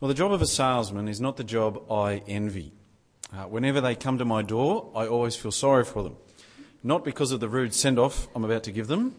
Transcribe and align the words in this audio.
Well, 0.00 0.08
the 0.08 0.14
job 0.14 0.32
of 0.32 0.40
a 0.40 0.46
salesman 0.46 1.08
is 1.08 1.20
not 1.20 1.36
the 1.36 1.44
job 1.44 1.82
I 1.92 2.22
envy. 2.26 2.72
Uh, 3.34 3.42
whenever 3.42 3.82
they 3.82 3.94
come 3.94 4.16
to 4.16 4.24
my 4.24 4.40
door, 4.40 4.90
I 4.96 5.06
always 5.06 5.36
feel 5.36 5.52
sorry 5.52 5.84
for 5.84 6.02
them. 6.02 6.16
Not 6.82 7.04
because 7.04 7.32
of 7.32 7.40
the 7.40 7.50
rude 7.50 7.74
send 7.74 7.98
off 7.98 8.26
I'm 8.34 8.42
about 8.42 8.62
to 8.62 8.72
give 8.72 8.86
them. 8.86 9.14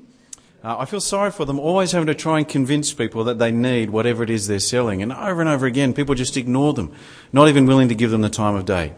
Uh, 0.63 0.79
I 0.79 0.85
feel 0.85 0.99
sorry 0.99 1.29
for 1.29 1.45
them 1.45 1.59
always 1.59 1.91
having 1.91 2.07
to 2.07 2.15
try 2.15 2.39
and 2.39 2.49
convince 2.49 2.95
people 2.95 3.23
that 3.25 3.37
they 3.37 3.51
need 3.51 3.91
whatever 3.91 4.23
it 4.23 4.31
is 4.31 4.47
they're 4.47 4.57
selling. 4.57 5.03
And 5.03 5.13
over 5.13 5.39
and 5.39 5.49
over 5.51 5.67
again, 5.67 5.93
people 5.93 6.15
just 6.15 6.35
ignore 6.35 6.73
them, 6.73 6.91
not 7.31 7.47
even 7.47 7.67
willing 7.67 7.89
to 7.89 7.95
give 7.95 8.09
them 8.09 8.21
the 8.21 8.29
time 8.29 8.55
of 8.55 8.65
day. 8.65 8.93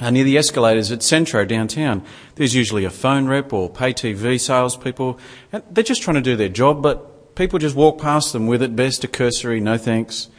Uh, 0.00 0.08
near 0.08 0.24
the 0.24 0.38
escalators 0.38 0.90
at 0.90 1.02
Centro 1.02 1.44
downtown, 1.44 2.02
there's 2.36 2.54
usually 2.54 2.86
a 2.86 2.90
phone 2.90 3.26
rep 3.26 3.52
or 3.52 3.68
pay 3.68 3.92
TV 3.92 4.40
salespeople. 4.40 5.18
And 5.52 5.62
they're 5.70 5.84
just 5.84 6.00
trying 6.00 6.14
to 6.14 6.22
do 6.22 6.36
their 6.36 6.48
job, 6.48 6.82
but 6.82 7.34
people 7.34 7.58
just 7.58 7.76
walk 7.76 8.00
past 8.00 8.32
them 8.32 8.46
with 8.46 8.62
at 8.62 8.74
best 8.74 9.04
a 9.04 9.08
cursory 9.08 9.60
no 9.60 9.76
thanks. 9.76 10.30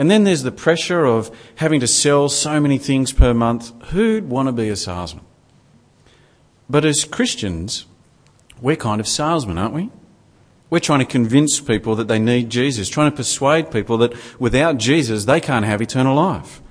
And 0.00 0.10
then 0.10 0.24
there's 0.24 0.44
the 0.44 0.50
pressure 0.50 1.04
of 1.04 1.30
having 1.56 1.80
to 1.80 1.86
sell 1.86 2.30
so 2.30 2.58
many 2.58 2.78
things 2.78 3.12
per 3.12 3.34
month. 3.34 3.70
Who'd 3.88 4.30
want 4.30 4.48
to 4.48 4.52
be 4.52 4.70
a 4.70 4.76
salesman? 4.76 5.26
But 6.70 6.86
as 6.86 7.04
Christians, 7.04 7.84
we're 8.62 8.76
kind 8.76 9.02
of 9.02 9.06
salesmen, 9.06 9.58
aren't 9.58 9.74
we? 9.74 9.90
We're 10.70 10.78
trying 10.78 11.00
to 11.00 11.04
convince 11.04 11.60
people 11.60 11.96
that 11.96 12.08
they 12.08 12.18
need 12.18 12.48
Jesus, 12.48 12.88
trying 12.88 13.10
to 13.10 13.16
persuade 13.16 13.70
people 13.70 13.98
that 13.98 14.14
without 14.40 14.78
Jesus 14.78 15.26
they 15.26 15.38
can't 15.38 15.66
have 15.66 15.82
eternal 15.82 16.16
life. 16.16 16.62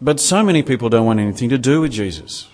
But 0.00 0.18
so 0.18 0.42
many 0.42 0.64
people 0.64 0.88
don't 0.88 1.06
want 1.06 1.20
anything 1.20 1.50
to 1.50 1.58
do 1.58 1.82
with 1.82 1.92
Jesus. 1.92 2.48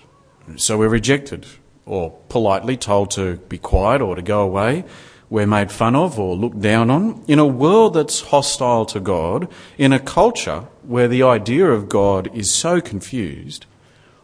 So 0.57 0.77
we're 0.77 0.89
rejected, 0.89 1.47
or 1.87 2.11
politely 2.29 2.77
told 2.77 3.09
to 3.11 3.37
be 3.49 3.57
quiet 3.57 4.03
or 4.03 4.15
to 4.15 4.21
go 4.21 4.41
away 4.41 4.85
we're 5.31 5.47
made 5.47 5.71
fun 5.71 5.95
of 5.95 6.19
or 6.19 6.35
looked 6.35 6.59
down 6.59 6.91
on, 6.91 7.23
in 7.25 7.39
a 7.39 7.47
world 7.47 7.93
that's 7.93 8.19
hostile 8.19 8.85
to 8.85 8.99
God, 8.99 9.47
in 9.77 9.93
a 9.93 9.99
culture 9.99 10.65
where 10.83 11.07
the 11.07 11.23
idea 11.23 11.71
of 11.71 11.87
God 11.87 12.29
is 12.35 12.53
so 12.53 12.81
confused, 12.81 13.65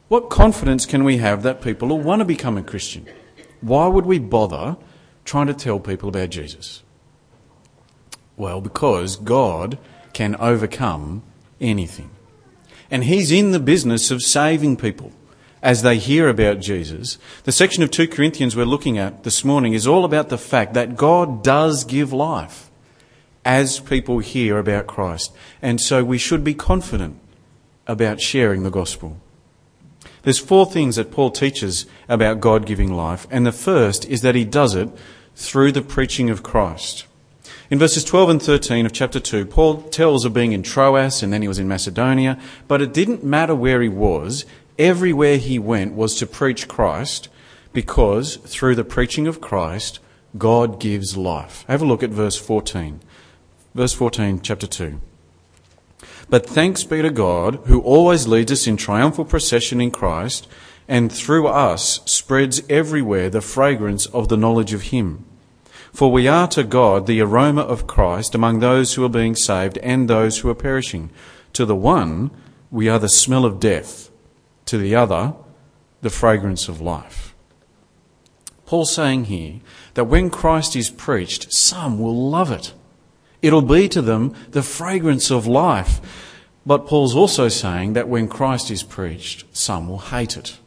what 0.09 0.29
confidence 0.29 0.85
can 0.85 1.05
we 1.05 1.17
have 1.17 1.43
that 1.43 1.61
people 1.61 1.87
will 1.87 2.01
want 2.01 2.19
to 2.19 2.25
become 2.25 2.57
a 2.57 2.61
Christian? 2.61 3.07
Why 3.61 3.87
would 3.87 4.05
we 4.05 4.19
bother 4.19 4.75
trying 5.23 5.47
to 5.47 5.53
tell 5.53 5.79
people 5.79 6.09
about 6.09 6.29
Jesus? 6.29 6.83
Well, 8.35 8.59
because 8.59 9.15
God 9.15 9.77
can 10.11 10.35
overcome 10.35 11.23
anything. 11.61 12.09
And 12.91 13.05
He's 13.05 13.31
in 13.31 13.51
the 13.51 13.61
business 13.61 14.11
of 14.11 14.21
saving 14.21 14.75
people 14.75 15.13
as 15.61 15.81
they 15.81 15.97
hear 15.97 16.29
about 16.29 16.59
Jesus. 16.59 17.17
The 17.43 17.51
section 17.51 17.83
of 17.83 17.91
2 17.91 18.07
Corinthians 18.07 18.55
we're 18.55 18.65
looking 18.65 18.97
at 18.97 19.23
this 19.23 19.43
morning 19.43 19.73
is 19.73 19.87
all 19.87 20.05
about 20.05 20.29
the 20.29 20.37
fact 20.37 20.73
that 20.73 20.95
God 20.95 21.43
does 21.43 21.83
give 21.83 22.13
life 22.13 22.69
as 23.43 23.79
people 23.79 24.19
hear 24.19 24.57
about 24.57 24.87
Christ. 24.87 25.33
And 25.61 25.79
so 25.79 26.03
we 26.03 26.17
should 26.17 26.43
be 26.43 26.53
confident 26.53 27.19
about 27.87 28.21
sharing 28.21 28.63
the 28.63 28.69
gospel. 28.69 29.17
There's 30.23 30.39
four 30.39 30.65
things 30.65 30.97
that 30.97 31.11
Paul 31.11 31.31
teaches 31.31 31.85
about 32.09 32.41
God 32.41 32.65
giving 32.65 32.93
life, 32.93 33.25
and 33.31 33.45
the 33.45 33.53
first 33.53 34.05
is 34.05 34.21
that 34.21 34.35
he 34.35 34.43
does 34.43 34.75
it 34.75 34.89
through 35.35 35.71
the 35.71 35.81
preaching 35.81 36.29
of 36.29 36.43
Christ. 36.43 37.05
In 37.69 37.79
verses 37.79 38.03
12 38.03 38.29
and 38.29 38.41
13 38.41 38.85
of 38.85 38.91
chapter 38.91 39.19
2, 39.19 39.45
Paul 39.45 39.83
tells 39.83 40.25
of 40.25 40.33
being 40.33 40.51
in 40.51 40.63
Troas 40.63 41.23
and 41.23 41.31
then 41.31 41.41
he 41.41 41.47
was 41.47 41.59
in 41.59 41.67
Macedonia, 41.67 42.39
but 42.67 42.81
it 42.81 42.93
didn't 42.93 43.23
matter 43.23 43.55
where 43.55 43.81
he 43.81 43.89
was, 43.89 44.45
Everywhere 44.79 45.37
he 45.37 45.57
went 45.57 45.95
was 45.95 46.15
to 46.15 46.27
preach 46.27 46.67
Christ 46.67 47.29
because 47.73 48.35
through 48.37 48.75
the 48.75 48.83
preaching 48.83 49.27
of 49.27 49.41
Christ, 49.41 49.99
God 50.37 50.79
gives 50.79 51.17
life. 51.17 51.65
Have 51.67 51.81
a 51.81 51.85
look 51.85 52.03
at 52.03 52.11
verse 52.11 52.37
14. 52.37 52.99
Verse 53.73 53.93
14, 53.93 54.41
chapter 54.41 54.67
2. 54.67 54.99
But 56.29 56.45
thanks 56.45 56.83
be 56.83 57.01
to 57.01 57.09
God 57.09 57.59
who 57.65 57.81
always 57.81 58.27
leads 58.27 58.51
us 58.51 58.67
in 58.67 58.77
triumphal 58.77 59.25
procession 59.25 59.81
in 59.81 59.91
Christ 59.91 60.47
and 60.87 61.11
through 61.11 61.47
us 61.47 62.01
spreads 62.05 62.61
everywhere 62.69 63.29
the 63.29 63.41
fragrance 63.41 64.05
of 64.07 64.29
the 64.29 64.37
knowledge 64.37 64.73
of 64.73 64.83
Him. 64.83 65.25
For 65.91 66.11
we 66.11 66.27
are 66.27 66.47
to 66.49 66.63
God 66.63 67.07
the 67.07 67.21
aroma 67.21 67.61
of 67.61 67.87
Christ 67.87 68.35
among 68.35 68.59
those 68.59 68.93
who 68.93 69.03
are 69.03 69.09
being 69.09 69.35
saved 69.35 69.77
and 69.79 70.07
those 70.07 70.39
who 70.39 70.49
are 70.49 70.55
perishing. 70.55 71.09
To 71.53 71.65
the 71.65 71.75
one, 71.75 72.29
we 72.69 72.87
are 72.87 72.99
the 72.99 73.09
smell 73.09 73.45
of 73.45 73.59
death 73.59 74.06
to 74.67 74.77
the 74.77 74.95
other 74.95 75.33
the 76.01 76.09
fragrance 76.09 76.67
of 76.67 76.79
life. 76.79 77.33
Paul's 78.65 78.93
saying 78.93 79.25
here 79.25 79.61
that 79.95 80.05
when 80.05 80.29
Christ 80.29 80.75
is 80.75 80.89
preached, 80.89 81.51
some 81.53 81.99
will 81.99 82.29
love 82.29 82.51
it. 82.51 82.73
It'll 83.41 83.61
be 83.61 83.87
to 83.89 84.01
them 84.01 84.35
the 84.51 84.61
fragrance 84.61 85.31
of 85.31 85.47
life. 85.47 86.01
But 86.65 86.85
Paul's 86.85 87.15
also 87.15 87.47
saying 87.47 87.93
that 87.93 88.09
when 88.09 88.27
Christ 88.27 88.69
is 88.69 88.83
preached, 88.83 89.45
some 89.55 89.87
will 89.87 89.99
hate 89.99 90.35
it. 90.35 90.59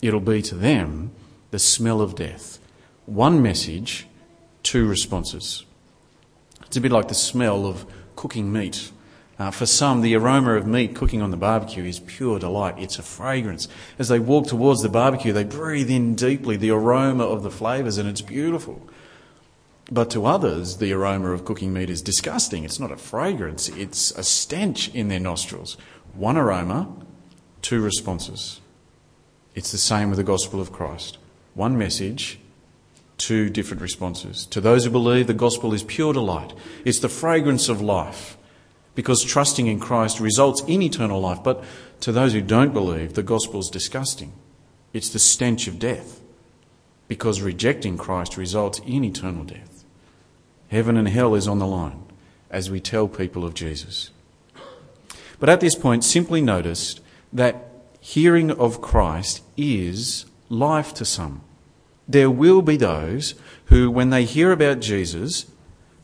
It'll 0.00 0.20
be 0.20 0.40
to 0.42 0.54
them 0.54 1.12
the 1.50 1.58
smell 1.58 2.00
of 2.00 2.14
death. 2.14 2.58
One 3.04 3.42
message, 3.42 4.06
two 4.62 4.88
responses. 4.88 5.66
It's 6.62 6.78
a 6.78 6.80
bit 6.80 6.92
like 6.92 7.08
the 7.08 7.14
smell 7.14 7.66
of 7.66 7.84
cooking 8.16 8.52
meat 8.52 8.90
uh, 9.38 9.50
for 9.50 9.66
some, 9.66 10.00
the 10.00 10.14
aroma 10.14 10.54
of 10.54 10.66
meat 10.66 10.94
cooking 10.94 11.20
on 11.20 11.30
the 11.30 11.36
barbecue 11.36 11.84
is 11.84 11.98
pure 11.98 12.38
delight. 12.38 12.76
It's 12.78 12.98
a 12.98 13.02
fragrance. 13.02 13.66
As 13.98 14.08
they 14.08 14.20
walk 14.20 14.46
towards 14.46 14.82
the 14.82 14.88
barbecue, 14.88 15.32
they 15.32 15.44
breathe 15.44 15.90
in 15.90 16.14
deeply 16.14 16.56
the 16.56 16.70
aroma 16.70 17.24
of 17.24 17.42
the 17.42 17.50
flavours, 17.50 17.98
and 17.98 18.08
it's 18.08 18.20
beautiful. 18.20 18.88
But 19.90 20.08
to 20.10 20.24
others, 20.26 20.76
the 20.76 20.92
aroma 20.92 21.32
of 21.32 21.44
cooking 21.44 21.72
meat 21.72 21.90
is 21.90 22.00
disgusting. 22.00 22.64
It's 22.64 22.78
not 22.78 22.92
a 22.92 22.96
fragrance, 22.96 23.68
it's 23.70 24.12
a 24.12 24.22
stench 24.22 24.88
in 24.94 25.08
their 25.08 25.20
nostrils. 25.20 25.76
One 26.14 26.36
aroma, 26.36 26.94
two 27.60 27.80
responses. 27.80 28.60
It's 29.56 29.72
the 29.72 29.78
same 29.78 30.10
with 30.10 30.18
the 30.18 30.24
gospel 30.24 30.60
of 30.60 30.72
Christ. 30.72 31.18
One 31.54 31.76
message, 31.76 32.38
two 33.18 33.50
different 33.50 33.82
responses. 33.82 34.46
To 34.46 34.60
those 34.60 34.84
who 34.84 34.90
believe, 34.90 35.26
the 35.26 35.34
gospel 35.34 35.74
is 35.74 35.82
pure 35.82 36.12
delight, 36.12 36.52
it's 36.84 37.00
the 37.00 37.08
fragrance 37.08 37.68
of 37.68 37.82
life 37.82 38.36
because 38.94 39.22
trusting 39.22 39.66
in 39.66 39.80
Christ 39.80 40.20
results 40.20 40.62
in 40.66 40.82
eternal 40.82 41.20
life. 41.20 41.42
But 41.42 41.64
to 42.00 42.12
those 42.12 42.32
who 42.32 42.40
don't 42.40 42.72
believe, 42.72 43.14
the 43.14 43.22
gospel 43.22 43.60
is 43.60 43.68
disgusting. 43.68 44.32
It's 44.92 45.10
the 45.10 45.18
stench 45.18 45.66
of 45.66 45.78
death 45.78 46.20
because 47.08 47.40
rejecting 47.40 47.98
Christ 47.98 48.36
results 48.36 48.80
in 48.86 49.04
eternal 49.04 49.44
death. 49.44 49.84
Heaven 50.68 50.96
and 50.96 51.08
hell 51.08 51.34
is 51.34 51.48
on 51.48 51.58
the 51.58 51.66
line 51.66 52.02
as 52.50 52.70
we 52.70 52.80
tell 52.80 53.08
people 53.08 53.44
of 53.44 53.54
Jesus. 53.54 54.10
But 55.40 55.48
at 55.48 55.60
this 55.60 55.74
point, 55.74 56.04
simply 56.04 56.40
notice 56.40 57.00
that 57.32 57.68
hearing 58.00 58.50
of 58.50 58.80
Christ 58.80 59.42
is 59.56 60.26
life 60.48 60.94
to 60.94 61.04
some. 61.04 61.42
There 62.06 62.30
will 62.30 62.62
be 62.62 62.76
those 62.76 63.34
who, 63.66 63.90
when 63.90 64.10
they 64.10 64.24
hear 64.24 64.52
about 64.52 64.80
Jesus, 64.80 65.46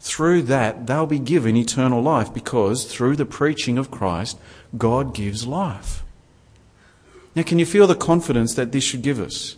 through 0.00 0.42
that 0.42 0.86
they'll 0.86 1.06
be 1.06 1.18
given 1.18 1.56
eternal 1.56 2.02
life 2.02 2.32
because 2.32 2.84
through 2.84 3.16
the 3.16 3.26
preaching 3.26 3.76
of 3.76 3.90
Christ, 3.90 4.38
God 4.76 5.14
gives 5.14 5.46
life. 5.46 6.02
Now, 7.36 7.42
can 7.42 7.58
you 7.58 7.66
feel 7.66 7.86
the 7.86 7.94
confidence 7.94 8.54
that 8.54 8.72
this 8.72 8.82
should 8.82 9.02
give 9.02 9.20
us? 9.20 9.56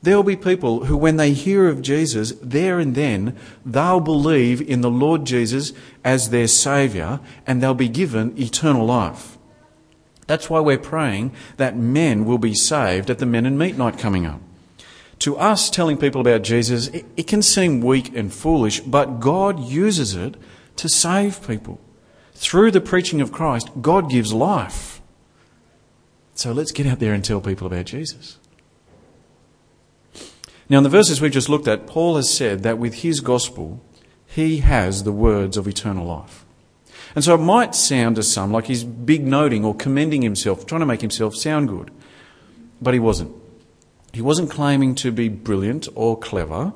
There 0.00 0.14
will 0.14 0.22
be 0.22 0.36
people 0.36 0.84
who, 0.84 0.96
when 0.96 1.16
they 1.16 1.32
hear 1.32 1.66
of 1.66 1.82
Jesus, 1.82 2.32
there 2.40 2.78
and 2.78 2.94
then, 2.94 3.36
they'll 3.66 3.98
believe 3.98 4.60
in 4.60 4.82
the 4.82 4.90
Lord 4.90 5.24
Jesus 5.24 5.72
as 6.04 6.30
their 6.30 6.46
Saviour 6.46 7.18
and 7.46 7.60
they'll 7.60 7.74
be 7.74 7.88
given 7.88 8.38
eternal 8.38 8.86
life. 8.86 9.36
That's 10.28 10.48
why 10.48 10.60
we're 10.60 10.78
praying 10.78 11.32
that 11.56 11.76
men 11.76 12.26
will 12.26 12.38
be 12.38 12.54
saved 12.54 13.10
at 13.10 13.18
the 13.18 13.26
Men 13.26 13.46
and 13.46 13.58
Meat 13.58 13.76
Night 13.76 13.98
coming 13.98 14.26
up. 14.26 14.40
To 15.20 15.36
us, 15.36 15.68
telling 15.68 15.96
people 15.96 16.20
about 16.20 16.42
Jesus, 16.42 16.88
it, 16.88 17.04
it 17.16 17.26
can 17.26 17.42
seem 17.42 17.80
weak 17.80 18.14
and 18.14 18.32
foolish, 18.32 18.80
but 18.80 19.20
God 19.20 19.60
uses 19.60 20.14
it 20.14 20.36
to 20.76 20.88
save 20.88 21.46
people. 21.46 21.80
Through 22.34 22.70
the 22.70 22.80
preaching 22.80 23.20
of 23.20 23.32
Christ, 23.32 23.68
God 23.82 24.08
gives 24.08 24.32
life. 24.32 25.00
So 26.34 26.52
let's 26.52 26.70
get 26.70 26.86
out 26.86 27.00
there 27.00 27.12
and 27.12 27.24
tell 27.24 27.40
people 27.40 27.66
about 27.66 27.86
Jesus. 27.86 28.38
Now, 30.68 30.78
in 30.78 30.84
the 30.84 30.90
verses 30.90 31.20
we've 31.20 31.32
just 31.32 31.48
looked 31.48 31.66
at, 31.66 31.86
Paul 31.86 32.16
has 32.16 32.32
said 32.32 32.62
that 32.62 32.78
with 32.78 32.96
his 32.96 33.20
gospel, 33.20 33.80
he 34.26 34.58
has 34.58 35.02
the 35.02 35.12
words 35.12 35.56
of 35.56 35.66
eternal 35.66 36.06
life. 36.06 36.44
And 37.14 37.24
so 37.24 37.34
it 37.34 37.38
might 37.38 37.74
sound 37.74 38.16
to 38.16 38.22
some 38.22 38.52
like 38.52 38.66
he's 38.66 38.84
big 38.84 39.26
noting 39.26 39.64
or 39.64 39.74
commending 39.74 40.22
himself, 40.22 40.66
trying 40.66 40.80
to 40.80 40.86
make 40.86 41.00
himself 41.00 41.34
sound 41.34 41.68
good. 41.68 41.90
But 42.80 42.94
he 42.94 43.00
wasn't. 43.00 43.32
He 44.12 44.22
wasn't 44.22 44.50
claiming 44.50 44.94
to 44.96 45.12
be 45.12 45.28
brilliant 45.28 45.88
or 45.94 46.18
clever. 46.18 46.72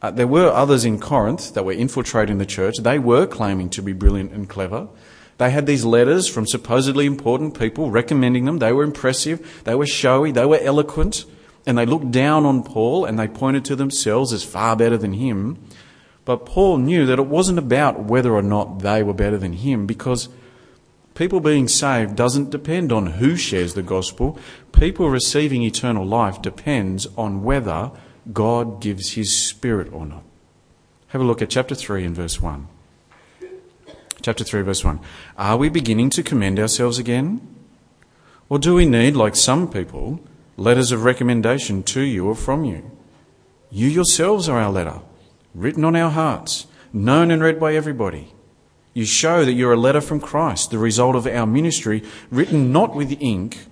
Uh, 0.00 0.10
there 0.10 0.26
were 0.26 0.50
others 0.50 0.84
in 0.84 1.00
Corinth 1.00 1.54
that 1.54 1.64
were 1.64 1.72
infiltrating 1.72 2.38
the 2.38 2.46
church. 2.46 2.76
They 2.80 2.98
were 2.98 3.26
claiming 3.26 3.70
to 3.70 3.82
be 3.82 3.92
brilliant 3.92 4.32
and 4.32 4.48
clever. 4.48 4.88
They 5.38 5.50
had 5.50 5.66
these 5.66 5.84
letters 5.84 6.28
from 6.28 6.46
supposedly 6.46 7.06
important 7.06 7.58
people 7.58 7.90
recommending 7.90 8.44
them. 8.44 8.58
They 8.58 8.72
were 8.72 8.82
impressive. 8.82 9.62
They 9.64 9.74
were 9.74 9.86
showy. 9.86 10.32
They 10.32 10.44
were 10.44 10.58
eloquent. 10.60 11.24
And 11.66 11.78
they 11.78 11.86
looked 11.86 12.10
down 12.10 12.44
on 12.44 12.64
Paul 12.64 13.04
and 13.04 13.18
they 13.18 13.28
pointed 13.28 13.64
to 13.66 13.76
themselves 13.76 14.32
as 14.32 14.44
far 14.44 14.74
better 14.76 14.96
than 14.96 15.14
him. 15.14 15.58
But 16.24 16.44
Paul 16.44 16.78
knew 16.78 17.06
that 17.06 17.18
it 17.18 17.26
wasn't 17.26 17.58
about 17.58 18.00
whether 18.00 18.34
or 18.34 18.42
not 18.42 18.80
they 18.80 19.02
were 19.02 19.14
better 19.14 19.38
than 19.38 19.54
him 19.54 19.86
because 19.86 20.28
people 21.18 21.40
being 21.40 21.66
saved 21.66 22.14
doesn't 22.14 22.50
depend 22.50 22.92
on 22.92 23.06
who 23.18 23.34
shares 23.34 23.74
the 23.74 23.82
gospel. 23.82 24.38
People 24.70 25.10
receiving 25.10 25.64
eternal 25.64 26.06
life 26.06 26.40
depends 26.40 27.08
on 27.16 27.42
whether 27.42 27.90
God 28.32 28.80
gives 28.80 29.12
his 29.14 29.36
spirit 29.36 29.92
or 29.92 30.06
not. 30.06 30.22
Have 31.08 31.20
a 31.20 31.24
look 31.24 31.42
at 31.42 31.50
chapter 31.50 31.74
3 31.74 32.04
and 32.04 32.14
verse 32.14 32.40
1. 32.40 32.68
Chapter 34.22 34.44
3, 34.44 34.62
verse 34.62 34.84
1. 34.84 35.00
Are 35.36 35.56
we 35.56 35.68
beginning 35.68 36.10
to 36.10 36.22
commend 36.22 36.60
ourselves 36.60 37.00
again? 37.00 37.40
Or 38.48 38.60
do 38.60 38.76
we 38.76 38.86
need, 38.86 39.16
like 39.16 39.34
some 39.34 39.68
people, 39.68 40.20
letters 40.56 40.92
of 40.92 41.02
recommendation 41.02 41.82
to 41.84 42.00
you 42.00 42.28
or 42.28 42.36
from 42.36 42.64
you? 42.64 42.90
You 43.70 43.88
yourselves 43.88 44.48
are 44.48 44.60
our 44.60 44.70
letter, 44.70 45.00
written 45.52 45.84
on 45.84 45.96
our 45.96 46.10
hearts, 46.10 46.66
known 46.92 47.32
and 47.32 47.42
read 47.42 47.58
by 47.58 47.74
everybody. 47.74 48.34
You 48.94 49.04
show 49.04 49.44
that 49.44 49.52
you're 49.52 49.72
a 49.72 49.76
letter 49.76 50.00
from 50.00 50.20
Christ, 50.20 50.70
the 50.70 50.78
result 50.78 51.14
of 51.14 51.26
our 51.26 51.46
ministry, 51.46 52.02
written 52.30 52.72
not 52.72 52.94
with 52.94 53.16
ink, 53.20 53.66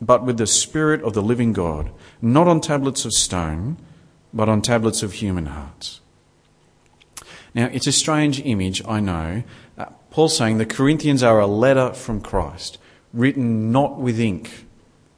but 0.00 0.24
with 0.24 0.38
the 0.38 0.46
Spirit 0.46 1.02
of 1.02 1.14
the 1.14 1.22
living 1.22 1.52
God, 1.52 1.90
not 2.22 2.46
on 2.46 2.60
tablets 2.60 3.04
of 3.04 3.12
stone, 3.12 3.76
but 4.32 4.48
on 4.48 4.62
tablets 4.62 5.02
of 5.02 5.14
human 5.14 5.46
hearts. 5.46 6.00
Now, 7.54 7.66
it's 7.72 7.86
a 7.86 7.92
strange 7.92 8.40
image, 8.40 8.82
I 8.86 9.00
know. 9.00 9.42
Uh, 9.76 9.86
Paul's 10.10 10.36
saying 10.36 10.58
the 10.58 10.66
Corinthians 10.66 11.22
are 11.22 11.40
a 11.40 11.46
letter 11.46 11.92
from 11.92 12.20
Christ, 12.20 12.78
written 13.12 13.72
not 13.72 13.98
with 13.98 14.20
ink. 14.20 14.66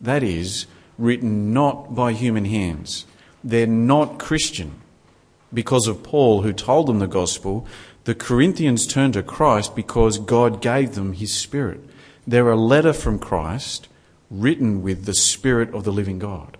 That 0.00 0.22
is, 0.22 0.66
written 0.96 1.52
not 1.52 1.94
by 1.94 2.12
human 2.12 2.44
hands. 2.44 3.04
They're 3.42 3.66
not 3.66 4.18
Christian. 4.18 4.80
Because 5.52 5.88
of 5.88 6.02
Paul, 6.02 6.42
who 6.42 6.52
told 6.52 6.86
them 6.86 7.00
the 7.00 7.08
gospel, 7.08 7.66
the 8.10 8.14
Corinthians 8.16 8.88
turned 8.88 9.14
to 9.14 9.22
Christ 9.22 9.76
because 9.76 10.18
God 10.18 10.60
gave 10.60 10.96
them 10.96 11.12
his 11.12 11.32
Spirit. 11.32 11.78
They're 12.26 12.50
a 12.50 12.56
letter 12.56 12.92
from 12.92 13.20
Christ, 13.20 13.86
written 14.28 14.82
with 14.82 15.04
the 15.04 15.14
Spirit 15.14 15.72
of 15.72 15.84
the 15.84 15.92
living 15.92 16.18
God. 16.18 16.56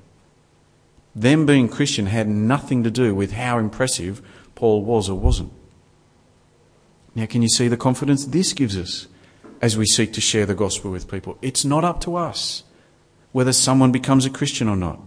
Them 1.12 1.47
being 1.47 1.69
Christian 1.69 2.06
had 2.06 2.29
nothing 2.29 2.85
to 2.85 2.91
do 2.93 3.17
with 3.17 3.32
how 3.32 3.58
impressive 3.58 4.23
Paul 4.55 4.85
was 4.85 5.11
or 5.11 5.19
wasn't. 5.19 5.52
Now, 7.17 7.26
can 7.26 7.43
you 7.43 7.49
see 7.49 7.67
the 7.67 7.76
confidence 7.76 8.26
this 8.26 8.52
gives 8.52 8.79
us 8.79 9.08
as 9.61 9.76
we 9.76 9.87
seek 9.87 10.12
to 10.12 10.20
share 10.20 10.47
the 10.47 10.55
gospel 10.55 10.93
with 10.93 11.11
people? 11.11 11.37
It's 11.43 11.64
not 11.64 11.82
up 11.82 12.00
to 12.02 12.14
us 12.14 12.62
whether 13.32 13.52
someone 13.52 13.91
becomes 13.91 14.25
a 14.25 14.31
Christian 14.31 14.69
or 14.69 14.76
not. 14.76 15.00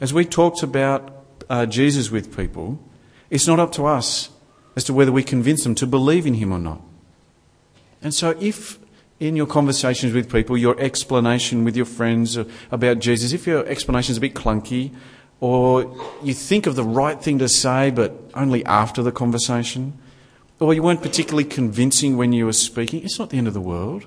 As 0.00 0.12
we 0.12 0.24
talked 0.24 0.64
about 0.64 1.26
uh, 1.48 1.64
Jesus 1.66 2.10
with 2.10 2.36
people, 2.36 2.84
it's 3.30 3.46
not 3.46 3.60
up 3.60 3.70
to 3.74 3.86
us 3.86 4.30
as 4.76 4.84
to 4.84 4.92
whether 4.92 5.12
we 5.12 5.22
convince 5.22 5.64
them 5.64 5.74
to 5.76 5.86
believe 5.86 6.26
in 6.26 6.34
him 6.34 6.52
or 6.52 6.58
not. 6.58 6.80
And 8.02 8.14
so, 8.14 8.36
if 8.40 8.78
in 9.18 9.36
your 9.36 9.46
conversations 9.46 10.14
with 10.14 10.32
people, 10.32 10.56
your 10.56 10.78
explanation 10.80 11.64
with 11.64 11.76
your 11.76 11.84
friends 11.84 12.38
about 12.70 12.98
Jesus, 12.98 13.32
if 13.32 13.46
your 13.46 13.66
explanation 13.66 14.12
is 14.12 14.16
a 14.16 14.20
bit 14.20 14.34
clunky, 14.34 14.92
or 15.40 15.94
you 16.22 16.34
think 16.34 16.66
of 16.66 16.76
the 16.76 16.84
right 16.84 17.22
thing 17.22 17.38
to 17.38 17.48
say 17.48 17.90
but 17.90 18.14
only 18.34 18.64
after 18.64 19.02
the 19.02 19.12
conversation, 19.12 19.98
or 20.58 20.74
you 20.74 20.82
weren't 20.82 21.02
particularly 21.02 21.44
convincing 21.44 22.16
when 22.16 22.32
you 22.32 22.46
were 22.46 22.52
speaking, 22.52 23.02
it's 23.02 23.18
not 23.18 23.30
the 23.30 23.38
end 23.38 23.48
of 23.48 23.54
the 23.54 23.60
world. 23.60 24.06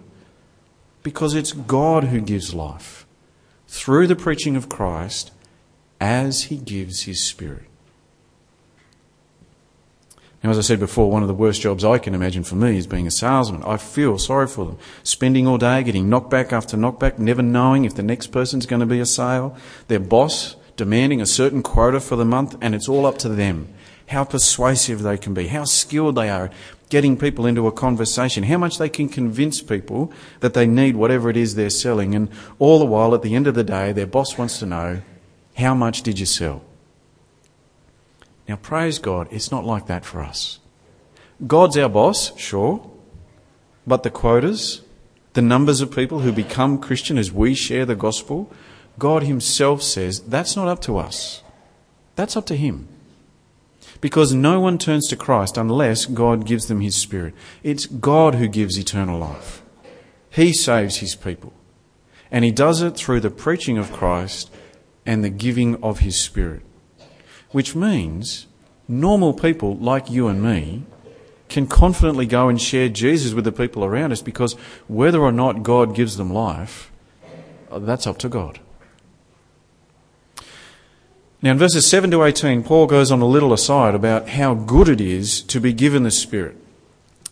Because 1.01 1.33
it's 1.33 1.51
God 1.51 2.05
who 2.05 2.21
gives 2.21 2.53
life 2.53 3.05
through 3.67 4.07
the 4.07 4.15
preaching 4.15 4.55
of 4.55 4.69
Christ 4.69 5.31
as 5.99 6.43
he 6.43 6.57
gives 6.57 7.03
his 7.03 7.21
Spirit. 7.21 7.65
Now, 10.43 10.49
as 10.49 10.57
I 10.57 10.61
said 10.61 10.79
before, 10.79 11.09
one 11.09 11.21
of 11.21 11.29
the 11.29 11.33
worst 11.33 11.61
jobs 11.61 11.85
I 11.85 11.97
can 11.99 12.13
imagine 12.13 12.43
for 12.43 12.55
me 12.55 12.77
is 12.77 12.85
being 12.85 13.07
a 13.07 13.11
salesman. 13.11 13.63
I 13.63 13.77
feel 13.77 14.17
sorry 14.19 14.47
for 14.47 14.65
them. 14.65 14.77
Spending 15.03 15.47
all 15.47 15.57
day 15.57 15.83
getting 15.83 16.07
knockback 16.07 16.51
after 16.51 16.75
knockback, 16.75 17.17
never 17.17 17.41
knowing 17.41 17.85
if 17.85 17.95
the 17.95 18.03
next 18.03 18.27
person's 18.27 18.65
going 18.65 18.81
to 18.81 18.85
be 18.85 18.99
a 18.99 19.05
sale. 19.05 19.55
Their 19.87 20.01
boss 20.01 20.57
demanding 20.75 21.21
a 21.21 21.25
certain 21.25 21.63
quota 21.63 22.01
for 22.01 22.17
the 22.17 22.25
month, 22.25 22.57
and 22.59 22.75
it's 22.75 22.89
all 22.89 23.05
up 23.05 23.17
to 23.19 23.29
them 23.29 23.73
how 24.07 24.23
persuasive 24.23 25.01
they 25.01 25.17
can 25.17 25.33
be, 25.33 25.47
how 25.47 25.63
skilled 25.63 26.15
they 26.15 26.29
are 26.29 26.45
at 26.45 26.53
getting 26.89 27.17
people 27.17 27.45
into 27.45 27.67
a 27.67 27.71
conversation, 27.71 28.43
how 28.43 28.57
much 28.57 28.77
they 28.77 28.89
can 28.89 29.09
convince 29.09 29.61
people 29.61 30.11
that 30.41 30.53
they 30.53 30.67
need 30.67 30.95
whatever 30.95 31.29
it 31.29 31.37
is 31.37 31.55
they're 31.55 31.69
selling. 31.69 32.13
And 32.13 32.29
all 32.59 32.79
the 32.79 32.85
while, 32.85 33.15
at 33.15 33.21
the 33.21 33.33
end 33.33 33.47
of 33.47 33.55
the 33.55 33.63
day, 33.63 33.91
their 33.91 34.05
boss 34.05 34.37
wants 34.37 34.59
to 34.59 34.65
know, 34.65 35.01
how 35.55 35.73
much 35.73 36.03
did 36.03 36.19
you 36.19 36.25
sell? 36.25 36.61
Now, 38.47 38.57
praise 38.57 38.99
God, 38.99 39.27
it's 39.31 39.51
not 39.51 39.65
like 39.65 39.87
that 39.87 40.05
for 40.05 40.21
us. 40.21 40.59
God's 41.45 41.77
our 41.77 41.89
boss, 41.89 42.37
sure, 42.37 42.89
but 43.87 44.03
the 44.03 44.09
quotas, 44.09 44.81
the 45.33 45.41
numbers 45.41 45.81
of 45.81 45.91
people 45.91 46.19
who 46.19 46.31
become 46.31 46.79
Christian 46.79 47.17
as 47.17 47.31
we 47.31 47.53
share 47.53 47.85
the 47.85 47.95
gospel, 47.95 48.51
God 48.99 49.23
Himself 49.23 49.81
says 49.81 50.21
that's 50.21 50.55
not 50.55 50.67
up 50.67 50.81
to 50.81 50.97
us. 50.97 51.41
That's 52.15 52.37
up 52.37 52.45
to 52.47 52.55
Him 52.55 52.87
because 54.03 54.33
no 54.33 54.59
one 54.59 54.77
turns 54.77 55.07
to 55.07 55.15
Christ 55.15 55.57
unless 55.57 56.05
God 56.05 56.45
gives 56.45 56.67
them 56.67 56.81
His 56.81 56.93
Spirit. 56.95 57.33
It's 57.63 57.85
God 57.85 58.35
who 58.35 58.49
gives 58.49 58.77
eternal 58.77 59.17
life. 59.17 59.61
He 60.29 60.51
saves 60.51 60.97
His 60.97 61.15
people. 61.15 61.53
And 62.29 62.43
He 62.43 62.51
does 62.51 62.81
it 62.81 62.97
through 62.97 63.21
the 63.21 63.29
preaching 63.29 63.77
of 63.77 63.93
Christ 63.93 64.51
and 65.05 65.23
the 65.23 65.29
giving 65.29 65.81
of 65.81 65.99
His 65.99 66.19
Spirit. 66.19 66.63
Which 67.53 67.73
means 67.73 68.47
normal 68.89 69.33
people 69.33 69.77
like 69.77 70.11
you 70.11 70.27
and 70.27 70.43
me 70.43 70.83
can 71.47 71.67
confidently 71.67 72.25
go 72.25 72.49
and 72.49 72.61
share 72.61 72.89
Jesus 72.89 73.33
with 73.33 73.45
the 73.45 73.51
people 73.51 73.85
around 73.85 74.11
us 74.11 74.21
because 74.21 74.53
whether 74.87 75.21
or 75.21 75.31
not 75.31 75.63
God 75.63 75.95
gives 75.95 76.17
them 76.17 76.33
life, 76.33 76.91
uh, 77.71 77.79
that's 77.79 78.07
up 78.07 78.17
to 78.19 78.27
God. 78.29 78.59
Now, 81.43 81.51
in 81.51 81.57
verses 81.57 81.85
7 81.85 82.09
to 82.11 82.23
18, 82.23 82.63
Paul 82.63 82.87
goes 82.87 83.11
on 83.11 83.21
a 83.21 83.25
little 83.25 83.53
aside 83.53 83.95
about 83.95 84.29
how 84.29 84.55
good 84.55 84.89
it 84.89 85.01
is 85.01 85.41
to 85.43 85.59
be 85.59 85.73
given 85.73 86.03
the 86.03 86.11
Spirit. 86.11 86.57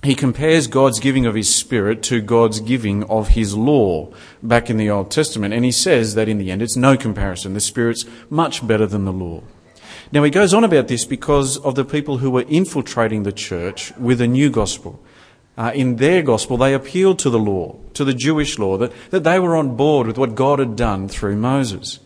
He 0.03 0.15
compares 0.15 0.67
God's 0.67 0.99
giving 0.99 1.25
of 1.25 1.33
His 1.33 1.53
Spirit 1.53 2.03
to 2.03 2.21
God's 2.21 2.59
giving 2.59 3.03
of 3.05 3.29
His 3.29 3.55
law 3.55 4.11
back 4.43 4.69
in 4.69 4.77
the 4.77 4.89
Old 4.89 5.11
Testament, 5.11 5.53
and 5.53 5.63
he 5.63 5.71
says 5.71 6.15
that 6.15 6.27
in 6.27 6.39
the 6.39 6.51
end 6.51 6.61
it's 6.61 6.75
no 6.75 6.97
comparison. 6.97 7.53
The 7.53 7.59
Spirit's 7.59 8.05
much 8.29 8.67
better 8.67 8.85
than 8.85 9.05
the 9.05 9.13
law. 9.13 9.43
Now, 10.11 10.23
he 10.23 10.31
goes 10.31 10.53
on 10.53 10.63
about 10.63 10.87
this 10.87 11.05
because 11.05 11.57
of 11.57 11.75
the 11.75 11.85
people 11.85 12.17
who 12.17 12.31
were 12.31 12.45
infiltrating 12.47 13.23
the 13.23 13.31
church 13.31 13.95
with 13.97 14.19
a 14.19 14.27
new 14.27 14.49
gospel. 14.49 15.01
Uh, 15.57 15.71
in 15.73 15.97
their 15.97 16.21
gospel, 16.21 16.57
they 16.57 16.73
appealed 16.73 17.19
to 17.19 17.29
the 17.29 17.39
law, 17.39 17.77
to 17.93 18.03
the 18.03 18.13
Jewish 18.13 18.59
law, 18.59 18.77
that, 18.77 18.91
that 19.11 19.23
they 19.23 19.39
were 19.39 19.55
on 19.55 19.75
board 19.75 20.07
with 20.07 20.17
what 20.17 20.35
God 20.35 20.59
had 20.59 20.75
done 20.75 21.07
through 21.07 21.37
Moses. 21.37 21.99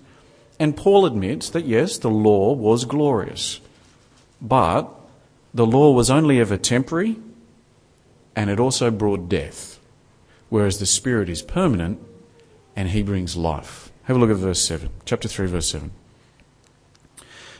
And 0.59 0.77
Paul 0.77 1.05
admits 1.05 1.49
that 1.49 1.65
yes, 1.65 1.97
the 1.97 2.09
law 2.09 2.53
was 2.53 2.85
glorious, 2.85 3.59
but 4.41 4.89
the 5.53 5.65
law 5.65 5.91
was 5.91 6.09
only 6.09 6.39
ever 6.39 6.57
temporary 6.57 7.17
and 8.35 8.49
it 8.49 8.59
also 8.59 8.91
brought 8.91 9.29
death, 9.29 9.79
whereas 10.49 10.79
the 10.79 10.85
Spirit 10.85 11.29
is 11.29 11.41
permanent 11.41 11.99
and 12.75 12.89
he 12.89 13.01
brings 13.01 13.37
life. 13.37 13.91
Have 14.03 14.17
a 14.17 14.19
look 14.19 14.29
at 14.29 14.35
verse 14.35 14.61
7, 14.61 14.89
chapter 15.05 15.27
3, 15.27 15.47
verse 15.47 15.69
7. 15.69 15.91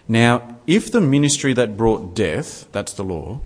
Now, 0.08 0.58
if 0.68 0.92
the 0.92 1.02
ministry 1.02 1.54
that 1.54 1.78
brought 1.78 2.14
death, 2.16 2.68
that's 2.72 2.94
the 2.94 3.04
law, 3.04 3.42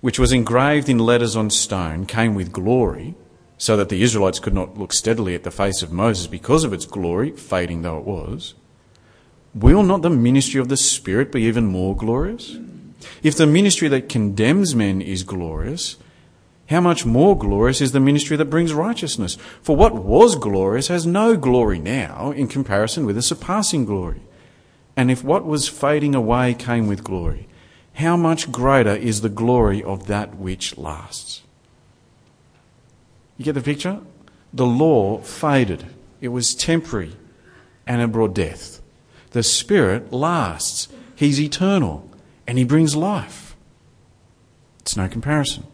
which 0.00 0.18
was 0.18 0.32
engraved 0.32 0.88
in 0.88 0.98
letters 0.98 1.34
on 1.34 1.50
stone, 1.50 2.06
came 2.06 2.34
with 2.34 2.52
glory, 2.52 3.14
so 3.58 3.76
that 3.76 3.88
the 3.88 4.02
Israelites 4.02 4.38
could 4.38 4.54
not 4.54 4.76
look 4.78 4.92
steadily 4.92 5.34
at 5.34 5.42
the 5.42 5.50
face 5.50 5.82
of 5.82 5.92
Moses 5.92 6.26
because 6.26 6.64
of 6.64 6.72
its 6.72 6.84
glory, 6.84 7.30
fading 7.30 7.82
though 7.82 7.98
it 7.98 8.04
was, 8.04 8.54
will 9.54 9.82
not 9.82 10.02
the 10.02 10.10
ministry 10.10 10.60
of 10.60 10.68
the 10.68 10.76
Spirit 10.76 11.32
be 11.32 11.42
even 11.42 11.66
more 11.66 11.96
glorious? 11.96 12.56
If 13.22 13.36
the 13.36 13.46
ministry 13.46 13.88
that 13.88 14.08
condemns 14.08 14.74
men 14.74 15.00
is 15.00 15.22
glorious, 15.22 15.96
how 16.70 16.80
much 16.80 17.04
more 17.04 17.36
glorious 17.36 17.80
is 17.80 17.92
the 17.92 18.00
ministry 18.00 18.36
that 18.36 18.46
brings 18.46 18.72
righteousness? 18.72 19.36
For 19.62 19.76
what 19.76 19.94
was 19.94 20.34
glorious 20.36 20.88
has 20.88 21.06
no 21.06 21.36
glory 21.36 21.78
now 21.78 22.32
in 22.32 22.48
comparison 22.48 23.04
with 23.04 23.16
the 23.16 23.22
surpassing 23.22 23.84
glory. 23.84 24.20
And 24.96 25.10
if 25.10 25.24
what 25.24 25.44
was 25.44 25.68
fading 25.68 26.14
away 26.14 26.54
came 26.54 26.86
with 26.86 27.04
glory, 27.04 27.48
how 27.94 28.16
much 28.16 28.50
greater 28.50 28.94
is 28.94 29.20
the 29.20 29.28
glory 29.28 29.82
of 29.82 30.06
that 30.06 30.36
which 30.36 30.76
lasts? 30.76 31.42
You 33.36 33.44
get 33.44 33.54
the 33.54 33.60
picture? 33.60 34.00
The 34.52 34.66
law 34.66 35.18
faded, 35.18 35.86
it 36.20 36.28
was 36.28 36.54
temporary, 36.54 37.16
and 37.86 38.00
it 38.00 38.12
brought 38.12 38.34
death. 38.34 38.80
The 39.30 39.42
Spirit 39.42 40.12
lasts, 40.12 40.88
He's 41.16 41.40
eternal, 41.40 42.08
and 42.46 42.56
He 42.56 42.64
brings 42.64 42.94
life. 42.94 43.56
It's 44.80 44.96
no 44.96 45.08
comparison. 45.08 45.64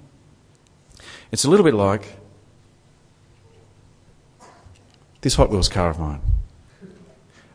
It's 1.31 1.45
a 1.45 1.51
little 1.51 1.65
bit 1.65 1.75
like 1.75 2.17
this 5.21 5.35
Hot 5.35 5.51
Wheels 5.51 5.69
car 5.69 5.91
of 5.91 5.99
mine. 5.99 6.21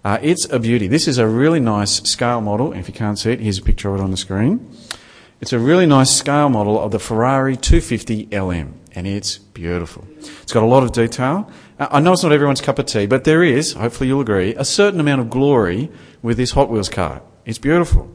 Uh, 0.05 0.19
it's 0.21 0.45
a 0.51 0.59
beauty. 0.59 0.85
This 0.85 1.07
is 1.07 1.17
a 1.17 1.27
really 1.27 1.59
nice 1.59 2.07
scale 2.07 2.39
model. 2.39 2.73
If 2.73 2.87
you 2.87 2.93
can't 2.93 3.17
see 3.17 3.31
it, 3.31 3.39
here's 3.39 3.57
a 3.57 3.63
picture 3.63 3.89
of 3.89 3.99
it 3.99 4.03
on 4.03 4.11
the 4.11 4.17
screen. 4.17 4.69
It's 5.41 5.51
a 5.51 5.57
really 5.57 5.87
nice 5.87 6.11
scale 6.11 6.47
model 6.47 6.79
of 6.79 6.91
the 6.91 6.99
Ferrari 6.99 7.57
250 7.57 8.27
LM, 8.31 8.79
and 8.93 9.07
it's 9.07 9.39
beautiful. 9.39 10.05
It's 10.19 10.53
got 10.53 10.61
a 10.61 10.67
lot 10.67 10.83
of 10.83 10.91
detail. 10.91 11.49
I 11.79 11.99
know 12.01 12.13
it's 12.13 12.21
not 12.21 12.31
everyone's 12.31 12.61
cup 12.61 12.77
of 12.77 12.85
tea, 12.85 13.07
but 13.07 13.23
there 13.23 13.43
is, 13.43 13.73
hopefully 13.73 14.07
you'll 14.09 14.21
agree, 14.21 14.53
a 14.53 14.63
certain 14.63 14.99
amount 14.99 15.21
of 15.21 15.31
glory 15.31 15.89
with 16.21 16.37
this 16.37 16.51
Hot 16.51 16.69
Wheels 16.69 16.87
car. 16.87 17.23
It's 17.43 17.57
beautiful. 17.57 18.11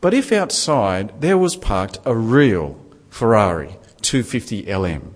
But 0.00 0.14
if 0.14 0.32
outside 0.32 1.20
there 1.20 1.36
was 1.36 1.56
parked 1.56 1.98
a 2.06 2.16
real 2.16 2.80
Ferrari 3.10 3.76
250 4.00 4.74
LM, 4.74 5.14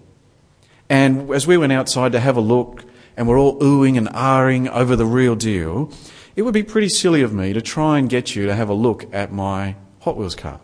and 0.91 1.31
as 1.31 1.47
we 1.47 1.57
went 1.57 1.73
outside 1.73 2.13
to 2.13 2.21
have 2.21 2.37
a 2.37 2.43
look, 2.43 2.85
and 3.17 3.27
we're 3.27 3.39
all 3.39 3.59
oohing 3.61 3.97
and 3.97 4.09
ahhing 4.09 4.69
over 4.69 4.95
the 4.95 5.07
real 5.07 5.35
deal, 5.35 5.91
it 6.35 6.43
would 6.43 6.55
be 6.55 6.63
pretty 6.63 6.89
silly 6.89 7.23
of 7.23 7.33
me 7.33 7.53
to 7.53 7.63
try 7.63 7.99
and 7.99 8.11
get 8.11 8.37
you 8.37 8.47
to 8.47 8.55
have 8.55 8.69
a 8.69 8.75
look 8.75 9.13
at 9.13 9.33
my 9.33 9.77
Hot 10.01 10.17
Wheels 10.17 10.37
car. 10.37 10.61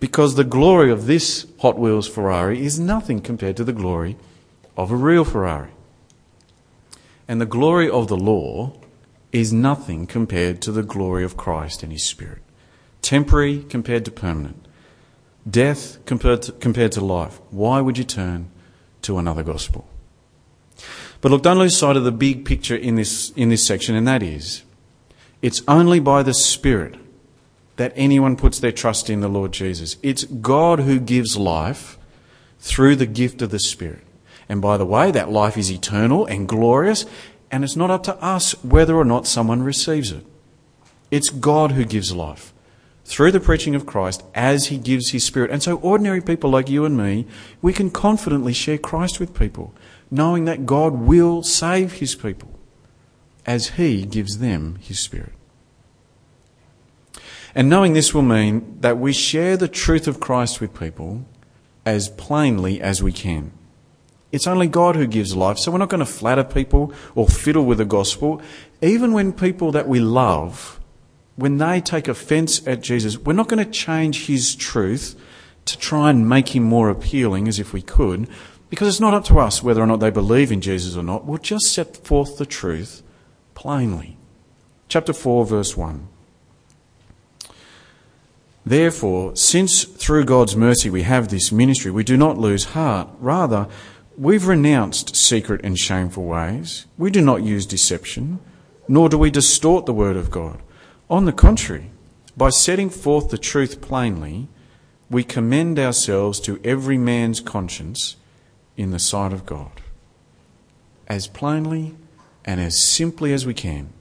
Because 0.00 0.34
the 0.34 0.44
glory 0.44 0.90
of 0.90 1.06
this 1.06 1.46
Hot 1.60 1.78
Wheels 1.78 2.08
Ferrari 2.08 2.64
is 2.64 2.78
nothing 2.78 3.20
compared 3.20 3.56
to 3.56 3.64
the 3.64 3.72
glory 3.72 4.16
of 4.76 4.90
a 4.90 4.96
real 4.96 5.24
Ferrari. 5.24 5.70
And 7.28 7.40
the 7.40 7.46
glory 7.46 7.88
of 7.88 8.08
the 8.08 8.16
law 8.16 8.72
is 9.32 9.52
nothing 9.52 10.06
compared 10.06 10.60
to 10.62 10.72
the 10.72 10.82
glory 10.82 11.24
of 11.24 11.36
Christ 11.36 11.82
and 11.82 11.92
His 11.92 12.04
Spirit. 12.04 12.42
Temporary 13.02 13.62
compared 13.62 14.04
to 14.04 14.10
permanent. 14.10 14.66
Death 15.48 16.04
compared 16.06 16.42
to, 16.42 16.52
compared 16.52 16.92
to 16.92 17.00
life. 17.00 17.40
Why 17.50 17.80
would 17.80 17.98
you 17.98 18.04
turn 18.04 18.50
to 19.02 19.18
another 19.18 19.42
gospel? 19.42 19.88
But 21.20 21.30
look, 21.30 21.42
don't 21.42 21.58
lose 21.58 21.76
sight 21.76 21.96
of 21.96 22.04
the 22.04 22.12
big 22.12 22.44
picture 22.44 22.76
in 22.76 22.96
this, 22.96 23.30
in 23.30 23.48
this 23.48 23.64
section, 23.64 23.94
and 23.94 24.06
that 24.06 24.22
is 24.22 24.62
it's 25.42 25.62
only 25.68 26.00
by 26.00 26.22
the 26.22 26.34
Spirit 26.34 26.96
that 27.76 27.92
anyone 27.94 28.36
puts 28.36 28.58
their 28.58 28.72
trust 28.72 29.10
in 29.10 29.20
the 29.20 29.28
Lord 29.28 29.52
Jesus. 29.52 29.96
It's 30.02 30.24
God 30.24 30.80
who 30.80 30.98
gives 30.98 31.36
life 31.36 31.98
through 32.58 32.96
the 32.96 33.06
gift 33.06 33.42
of 33.42 33.50
the 33.50 33.58
Spirit. 33.58 34.02
And 34.48 34.62
by 34.62 34.76
the 34.76 34.86
way, 34.86 35.10
that 35.10 35.30
life 35.30 35.56
is 35.56 35.70
eternal 35.70 36.24
and 36.26 36.48
glorious, 36.48 37.04
and 37.50 37.64
it's 37.64 37.76
not 37.76 37.90
up 37.90 38.02
to 38.04 38.16
us 38.16 38.52
whether 38.64 38.96
or 38.96 39.04
not 39.04 39.26
someone 39.26 39.62
receives 39.62 40.10
it. 40.10 40.24
It's 41.10 41.30
God 41.30 41.72
who 41.72 41.84
gives 41.84 42.14
life 42.14 42.52
through 43.04 43.30
the 43.30 43.40
preaching 43.40 43.74
of 43.74 43.86
Christ 43.86 44.24
as 44.34 44.66
He 44.66 44.78
gives 44.78 45.10
His 45.10 45.24
Spirit. 45.24 45.50
And 45.50 45.62
so, 45.62 45.76
ordinary 45.76 46.20
people 46.20 46.50
like 46.50 46.68
you 46.68 46.84
and 46.84 46.96
me, 46.96 47.26
we 47.62 47.72
can 47.72 47.90
confidently 47.90 48.52
share 48.52 48.78
Christ 48.78 49.20
with 49.20 49.38
people, 49.38 49.74
knowing 50.10 50.44
that 50.44 50.66
God 50.66 50.94
will 50.94 51.42
save 51.42 51.94
His 51.94 52.14
people 52.14 52.50
as 53.44 53.70
He 53.70 54.04
gives 54.04 54.38
them 54.38 54.78
His 54.80 54.98
Spirit. 54.98 55.32
And 57.54 57.70
knowing 57.70 57.94
this 57.94 58.12
will 58.12 58.22
mean 58.22 58.78
that 58.80 58.98
we 58.98 59.12
share 59.12 59.56
the 59.56 59.68
truth 59.68 60.06
of 60.06 60.20
Christ 60.20 60.60
with 60.60 60.78
people 60.78 61.24
as 61.86 62.10
plainly 62.10 62.80
as 62.80 63.02
we 63.02 63.12
can. 63.12 63.52
It's 64.32 64.46
only 64.46 64.66
God 64.66 64.96
who 64.96 65.06
gives 65.06 65.34
life, 65.34 65.56
so 65.58 65.72
we're 65.72 65.78
not 65.78 65.88
going 65.88 66.00
to 66.00 66.04
flatter 66.04 66.44
people 66.44 66.92
or 67.14 67.28
fiddle 67.28 67.64
with 67.64 67.78
the 67.78 67.86
gospel. 67.86 68.42
Even 68.82 69.12
when 69.12 69.32
people 69.32 69.72
that 69.72 69.88
we 69.88 70.00
love, 70.00 70.78
when 71.36 71.56
they 71.56 71.80
take 71.80 72.08
offence 72.08 72.66
at 72.66 72.82
Jesus, 72.82 73.16
we're 73.16 73.32
not 73.32 73.48
going 73.48 73.64
to 73.64 73.70
change 73.70 74.26
his 74.26 74.54
truth 74.54 75.14
to 75.64 75.78
try 75.78 76.10
and 76.10 76.28
make 76.28 76.54
him 76.54 76.64
more 76.64 76.90
appealing 76.90 77.48
as 77.48 77.58
if 77.58 77.72
we 77.72 77.80
could, 77.80 78.28
because 78.70 78.88
it's 78.88 79.00
not 79.00 79.14
up 79.14 79.24
to 79.24 79.38
us 79.38 79.62
whether 79.62 79.82
or 79.82 79.86
not 79.86 80.00
they 80.00 80.10
believe 80.10 80.50
in 80.50 80.60
Jesus 80.60 80.96
or 80.96 81.02
not. 81.02 81.24
We'll 81.24 81.38
just 81.38 81.72
set 81.72 81.96
forth 81.98 82.38
the 82.38 82.46
truth 82.46 83.02
plainly. 83.54 84.16
Chapter 84.88 85.12
4, 85.12 85.46
verse 85.46 85.76
1. 85.76 86.08
Therefore, 88.64 89.36
since 89.36 89.84
through 89.84 90.24
God's 90.24 90.56
mercy 90.56 90.90
we 90.90 91.02
have 91.02 91.28
this 91.28 91.52
ministry, 91.52 91.90
we 91.90 92.02
do 92.02 92.16
not 92.16 92.36
lose 92.36 92.64
heart. 92.64 93.08
Rather, 93.20 93.68
We've 94.18 94.46
renounced 94.46 95.14
secret 95.14 95.60
and 95.62 95.78
shameful 95.78 96.24
ways. 96.24 96.86
We 96.96 97.10
do 97.10 97.20
not 97.20 97.42
use 97.42 97.66
deception, 97.66 98.40
nor 98.88 99.10
do 99.10 99.18
we 99.18 99.30
distort 99.30 99.84
the 99.84 99.92
word 99.92 100.16
of 100.16 100.30
God. 100.30 100.62
On 101.10 101.26
the 101.26 101.34
contrary, 101.34 101.90
by 102.34 102.48
setting 102.48 102.88
forth 102.88 103.28
the 103.28 103.36
truth 103.36 103.82
plainly, 103.82 104.48
we 105.10 105.22
commend 105.22 105.78
ourselves 105.78 106.40
to 106.40 106.58
every 106.64 106.96
man's 106.96 107.40
conscience 107.40 108.16
in 108.76 108.90
the 108.90 108.98
sight 108.98 109.32
of 109.32 109.46
God. 109.46 109.70
As 111.06 111.28
plainly 111.28 111.94
and 112.44 112.60
as 112.60 112.78
simply 112.78 113.32
as 113.32 113.46
we 113.46 113.54
can, 113.54 113.92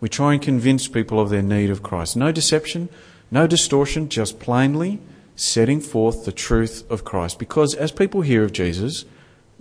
we 0.00 0.08
try 0.08 0.32
and 0.32 0.42
convince 0.42 0.88
people 0.88 1.20
of 1.20 1.30
their 1.30 1.42
need 1.42 1.70
of 1.70 1.82
Christ. 1.82 2.16
No 2.16 2.32
deception, 2.32 2.88
no 3.30 3.46
distortion, 3.46 4.08
just 4.08 4.40
plainly 4.40 4.98
setting 5.36 5.80
forth 5.80 6.24
the 6.24 6.32
truth 6.32 6.84
of 6.90 7.04
Christ. 7.04 7.38
Because 7.38 7.74
as 7.74 7.92
people 7.92 8.22
hear 8.22 8.44
of 8.44 8.52
Jesus, 8.52 9.04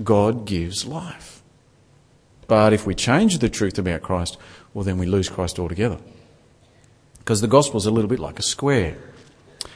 God 0.03 0.45
gives 0.45 0.85
life. 0.85 1.41
But 2.47 2.73
if 2.73 2.85
we 2.85 2.95
change 2.95 3.37
the 3.37 3.49
truth 3.49 3.77
about 3.77 4.01
Christ, 4.01 4.37
well, 4.73 4.83
then 4.83 4.97
we 4.97 5.05
lose 5.05 5.29
Christ 5.29 5.59
altogether. 5.59 5.99
Because 7.19 7.41
the 7.41 7.47
gospel 7.47 7.77
is 7.77 7.85
a 7.85 7.91
little 7.91 8.09
bit 8.09 8.19
like 8.19 8.39
a 8.39 8.43
square. 8.43 8.97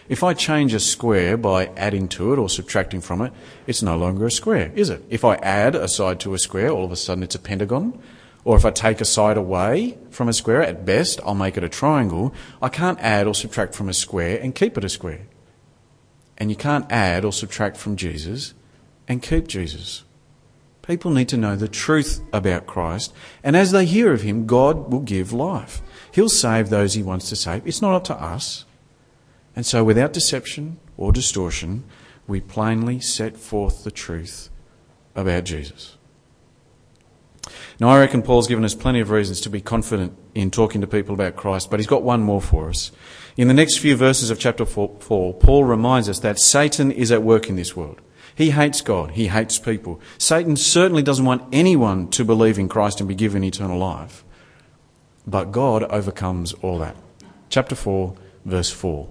If 0.10 0.24
I 0.24 0.34
change 0.34 0.74
a 0.74 0.80
square 0.80 1.38
by 1.38 1.68
adding 1.78 2.08
to 2.10 2.34
it 2.34 2.40
or 2.40 2.50
subtracting 2.50 3.02
from 3.02 3.22
it, 3.22 3.32
it's 3.68 3.82
no 3.82 3.98
longer 3.98 4.26
a 4.26 4.32
square, 4.32 4.72
is 4.76 4.90
it? 4.90 5.04
If 5.10 5.24
I 5.24 5.36
add 5.36 5.76
a 5.76 5.88
side 5.88 6.20
to 6.22 6.34
a 6.34 6.40
square, 6.40 6.70
all 6.70 6.86
of 6.86 6.92
a 6.92 6.96
sudden 6.96 7.24
it's 7.24 7.36
a 7.36 7.40
pentagon. 7.40 8.00
Or 8.46 8.58
if 8.58 8.66
I 8.66 8.72
take 8.72 9.00
a 9.00 9.06
side 9.06 9.38
away 9.38 9.98
from 10.10 10.28
a 10.28 10.34
square, 10.34 10.62
at 10.62 10.86
best 10.86 11.22
I'll 11.26 11.36
make 11.36 11.56
it 11.56 11.64
a 11.64 11.70
triangle. 11.70 12.34
I 12.62 12.70
can't 12.70 13.00
add 13.00 13.28
or 13.28 13.34
subtract 13.34 13.74
from 13.74 13.88
a 13.88 13.94
square 13.94 14.38
and 14.42 14.54
keep 14.54 14.78
it 14.78 14.84
a 14.84 14.90
square. 14.90 15.28
And 16.38 16.50
you 16.50 16.58
can't 16.58 16.92
add 16.92 17.24
or 17.24 17.32
subtract 17.32 17.78
from 17.78 17.96
Jesus 17.96 18.54
and 19.08 19.22
keep 19.22 19.48
Jesus. 19.48 20.04
People 20.82 21.12
need 21.12 21.30
to 21.30 21.38
know 21.38 21.56
the 21.56 21.70
truth 21.70 22.22
about 22.34 22.66
Christ, 22.66 23.14
and 23.42 23.56
as 23.56 23.72
they 23.72 23.86
hear 23.86 24.12
of 24.12 24.24
him, 24.24 24.46
God 24.46 24.92
will 24.92 25.00
give 25.00 25.32
life. 25.32 25.82
He'll 26.12 26.28
save 26.28 26.70
those 26.70 26.94
he 26.94 27.02
wants 27.02 27.30
to 27.30 27.38
save. 27.38 27.66
It's 27.66 27.82
not 27.82 27.96
up 27.96 28.04
to 28.06 28.22
us. 28.22 28.66
And 29.56 29.66
so, 29.66 29.84
without 29.84 30.14
deception 30.14 30.80
or 30.98 31.12
distortion, 31.12 31.84
we 32.28 32.42
plainly 32.42 33.00
set 33.00 33.38
forth 33.38 33.84
the 33.84 33.92
truth 33.92 34.50
about 35.16 35.44
Jesus. 35.44 35.98
Now, 37.80 37.90
I 37.90 38.00
reckon 38.00 38.22
Paul's 38.22 38.48
given 38.48 38.64
us 38.64 38.76
plenty 38.76 39.00
of 39.00 39.10
reasons 39.10 39.42
to 39.42 39.50
be 39.50 39.62
confident 39.62 40.18
in 40.34 40.52
talking 40.52 40.82
to 40.82 40.88
people 40.88 41.14
about 41.14 41.36
Christ, 41.36 41.70
but 41.70 41.80
he's 41.80 41.88
got 41.88 42.04
one 42.04 42.22
more 42.22 42.42
for 42.42 42.70
us. 42.70 42.92
In 43.36 43.48
the 43.48 43.54
next 43.54 43.78
few 43.78 43.96
verses 43.96 44.30
of 44.30 44.40
chapter 44.40 44.66
4, 44.66 45.34
Paul 45.34 45.64
reminds 45.64 46.08
us 46.08 46.20
that 46.20 46.40
Satan 46.40 46.92
is 46.92 47.12
at 47.12 47.24
work 47.24 47.50
in 47.50 47.56
this 47.56 47.76
world. 47.76 48.00
He 48.36 48.52
hates 48.52 48.82
God. 48.82 49.12
He 49.12 49.28
hates 49.28 49.60
people. 49.60 50.00
Satan 50.18 50.56
certainly 50.56 51.04
doesn't 51.04 51.26
want 51.26 51.44
anyone 51.52 52.08
to 52.10 52.26
believe 52.26 52.58
in 52.58 52.70
Christ 52.70 53.00
and 53.00 53.08
be 53.08 53.16
given 53.16 53.44
eternal 53.44 53.78
life. 53.78 54.24
But 55.28 55.52
God 55.52 55.84
overcomes 55.84 56.54
all 56.54 56.80
that. 56.80 56.96
Chapter 57.50 57.76
4, 57.76 58.16
verse 58.46 58.72
4. 58.72 59.08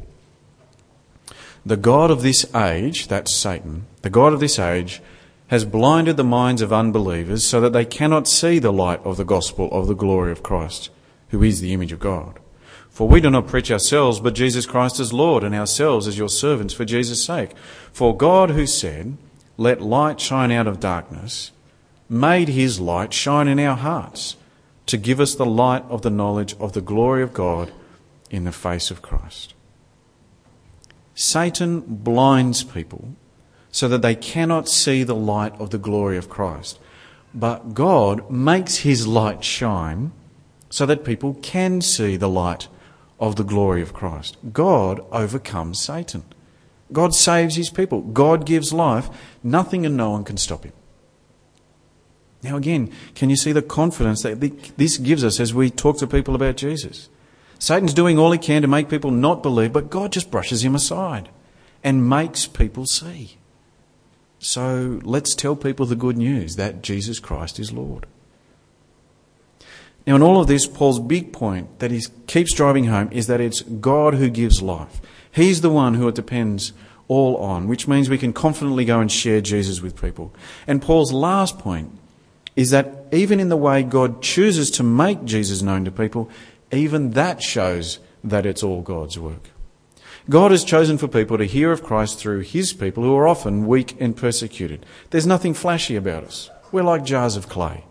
The 1.64 1.76
God 1.76 2.11
of 2.11 2.23
this 2.23 2.45
age, 2.54 3.07
that's 3.07 3.33
Satan, 3.33 3.87
the 4.02 4.11
God 4.11 4.33
of 4.33 4.40
this 4.40 4.59
age, 4.59 5.00
has 5.47 5.64
blinded 5.64 6.16
the 6.16 6.25
minds 6.25 6.61
of 6.61 6.73
unbelievers 6.73 7.45
so 7.45 7.61
that 7.61 7.73
they 7.73 7.85
cannot 7.85 8.26
see 8.26 8.59
the 8.59 8.73
light 8.73 9.00
of 9.04 9.16
the 9.16 9.25
gospel 9.25 9.71
of 9.71 9.87
the 9.87 9.95
glory 9.95 10.33
of 10.33 10.42
Christ, 10.42 10.90
who 11.28 11.42
is 11.42 11.61
the 11.61 11.73
image 11.73 11.92
of 11.92 12.00
God. 12.00 12.40
For 12.90 13.07
we 13.07 13.21
do 13.21 13.31
not 13.31 13.47
preach 13.47 13.71
ourselves, 13.71 14.19
but 14.19 14.35
Jesus 14.35 14.66
Christ 14.66 14.99
as 14.99 15.12
Lord, 15.12 15.45
and 15.45 15.54
ourselves 15.54 16.09
as 16.09 16.19
your 16.19 16.28
servants 16.28 16.75
for 16.75 16.85
Jesus' 16.85 17.25
sake. 17.25 17.52
For 17.92 18.16
God, 18.16 18.50
who 18.50 18.66
said, 18.66 19.16
Let 19.57 19.81
light 19.81 20.21
shine 20.21 20.50
out 20.50 20.66
of 20.66 20.81
darkness, 20.81 21.52
made 22.09 22.49
his 22.49 22.81
light 22.81 23.12
shine 23.14 23.47
in 23.47 23.61
our 23.61 23.76
hearts 23.76 24.37
to 24.87 24.97
give 24.97 25.21
us 25.21 25.35
the 25.35 25.47
light 25.47 25.85
of 25.88 26.02
the 26.02 26.11
knowledge 26.11 26.54
of 26.59 26.73
the 26.73 26.81
glory 26.81 27.23
of 27.23 27.33
God 27.33 27.73
in 28.31 28.45
the 28.45 28.52
face 28.52 28.90
of 28.90 29.00
Christ. 29.00 29.54
Satan 31.14 31.81
blinds 31.81 32.64
people 32.64 33.14
so 33.71 33.88
that 33.88 34.02
they 34.02 34.14
cannot 34.14 34.69
see 34.69 35.02
the 35.02 35.14
light 35.14 35.59
of 35.61 35.71
the 35.71 35.78
glory 35.78 36.16
of 36.16 36.28
Christ. 36.28 36.78
But 37.35 37.75
God 37.75 38.31
makes 38.31 38.78
his 38.78 39.07
light 39.07 39.42
shine 39.42 40.12
so 40.69 40.87
that 40.87 41.04
people 41.04 41.35
can 41.42 41.81
see 41.81 42.16
the 42.16 42.28
light 42.28 42.69
of 43.19 43.37
the 43.37 43.45
glory 43.45 43.83
of 43.83 43.92
Christ. 43.92 44.37
God 44.52 45.00
overcomes 45.11 45.81
Satan. 45.81 46.25
God 46.92 47.14
saves 47.14 47.57
his 47.57 47.71
people. 47.71 48.02
God 48.02 48.45
gives 48.45 48.73
life. 48.73 49.09
Nothing 49.42 49.87
and 49.87 49.97
no 49.97 50.11
one 50.11 50.25
can 50.25 50.37
stop 50.37 50.64
him. 50.64 50.73
Now, 52.42 52.57
again, 52.57 52.92
can 53.14 53.31
you 53.31 53.37
see 53.37 53.52
the 53.52 53.62
confidence 53.62 54.23
that 54.23 54.40
this 54.76 54.99
gives 54.99 55.25
us 55.25 55.38
as 55.38 55.54
we 55.54 55.71
talk 55.71 55.99
to 55.99 56.07
people 56.07 56.35
about 56.35 56.57
Jesus? 56.57 57.09
Satan's 57.62 57.95
doing 57.95 58.19
all 58.19 58.33
he 58.33 58.38
can 58.38 58.62
to 58.62 58.66
make 58.66 58.88
people 58.88 59.12
not 59.12 59.40
believe, 59.40 59.73
but 59.73 59.88
God 59.88 60.11
just 60.11 60.33
brushes 60.33 60.64
him 60.64 60.75
aside 60.75 61.28
and 61.85 62.09
makes 62.09 62.45
people 62.45 62.87
see. 62.87 63.37
So 64.40 64.99
let's 65.04 65.37
tell 65.37 65.54
people 65.54 65.87
the 65.87 65.95
good 65.95 66.16
news 66.16 66.57
that 66.57 66.83
Jesus 66.83 67.21
Christ 67.21 67.61
is 67.61 67.71
Lord. 67.73 68.07
Now, 70.09 70.16
in 70.16 70.23
all 70.23 70.40
of 70.40 70.49
this, 70.49 70.66
Paul's 70.66 70.99
big 70.99 71.33
point 71.33 71.78
that 71.78 71.92
he 71.92 72.02
keeps 72.26 72.52
driving 72.52 72.87
home 72.87 73.09
is 73.12 73.28
that 73.28 73.40
it's 73.40 73.62
God 73.62 74.14
who 74.14 74.28
gives 74.28 74.61
life. 74.61 75.00
He's 75.31 75.61
the 75.61 75.71
one 75.71 75.95
who 75.95 76.09
it 76.09 76.16
depends 76.16 76.73
all 77.07 77.37
on, 77.37 77.69
which 77.69 77.87
means 77.87 78.11
we 78.11 78.19
can 78.19 78.33
confidently 78.33 78.85
go 78.85 78.99
and 78.99 79.12
share 79.12 79.40
Jesus 79.40 79.81
with 79.81 80.02
people. 80.02 80.35
And 80.66 80.83
Paul's 80.83 81.12
last 81.12 81.61
point 81.61 81.97
is 82.57 82.71
that 82.71 83.07
even 83.12 83.38
in 83.40 83.50
the 83.50 83.57
way 83.57 83.83
God 83.83 84.21
chooses 84.21 84.71
to 84.73 84.83
make 84.83 85.25
Jesus 85.25 85.62
known 85.62 85.85
to 85.85 85.90
people, 85.90 86.28
even 86.73 87.11
that 87.11 87.43
shows 87.43 87.99
that 88.25 88.47
it's 88.47 88.62
all 88.62 88.83
God's 88.83 89.19
work. 89.19 89.50
God 90.31 90.52
has 90.52 90.64
chosen 90.64 90.99
for 90.99 91.09
people 91.09 91.37
to 91.38 91.45
hear 91.45 91.73
of 91.73 91.83
Christ 91.83 92.19
through 92.19 92.41
his 92.41 92.73
people 92.73 93.02
who 93.02 93.17
are 93.17 93.26
often 93.26 93.67
weak 93.67 93.97
and 94.00 94.17
persecuted. 94.17 94.87
There's 95.11 95.26
nothing 95.26 95.52
flashy 95.52 95.97
about 95.97 96.25
us. 96.25 96.49
We're 96.71 96.85
like 96.85 97.05
jars 97.05 97.37
of 97.37 97.49
clay, 97.49 97.85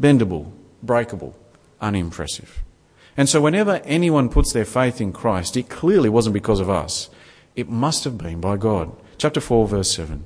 bendable, 0.00 0.50
breakable, 0.82 1.36
unimpressive. 1.80 2.62
And 3.16 3.28
so 3.28 3.40
whenever 3.40 3.80
anyone 3.84 4.28
puts 4.28 4.52
their 4.52 4.64
faith 4.64 5.00
in 5.00 5.12
Christ, 5.12 5.56
it 5.56 5.68
clearly 5.68 6.08
wasn't 6.08 6.34
because 6.34 6.60
of 6.60 6.70
us. 6.70 7.10
It 7.54 7.68
must 7.68 8.04
have 8.04 8.18
been 8.18 8.40
by 8.40 8.56
God. 8.56 8.92
Chapter 9.18 9.40
4, 9.40 9.68
verse 9.68 9.90
7. 9.92 10.24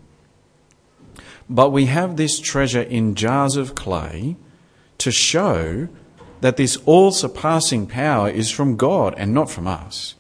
But 1.49 1.71
we 1.71 1.87
have 1.87 2.17
this 2.17 2.39
treasure 2.39 2.83
in 2.83 3.15
jars 3.17 3.57
of 3.57 3.75
clay 3.75 4.37
to 4.99 5.11
show 5.11 5.89
that 6.41 6.57
this 6.57 6.77
all 6.87 7.13
surpassing 7.13 7.87
power 7.87 8.29
is 8.29 8.51
from 8.51 8.77
God 8.77 9.15
and 9.17 9.33
not 9.35 9.51
from 9.51 9.67
us. 9.67 10.15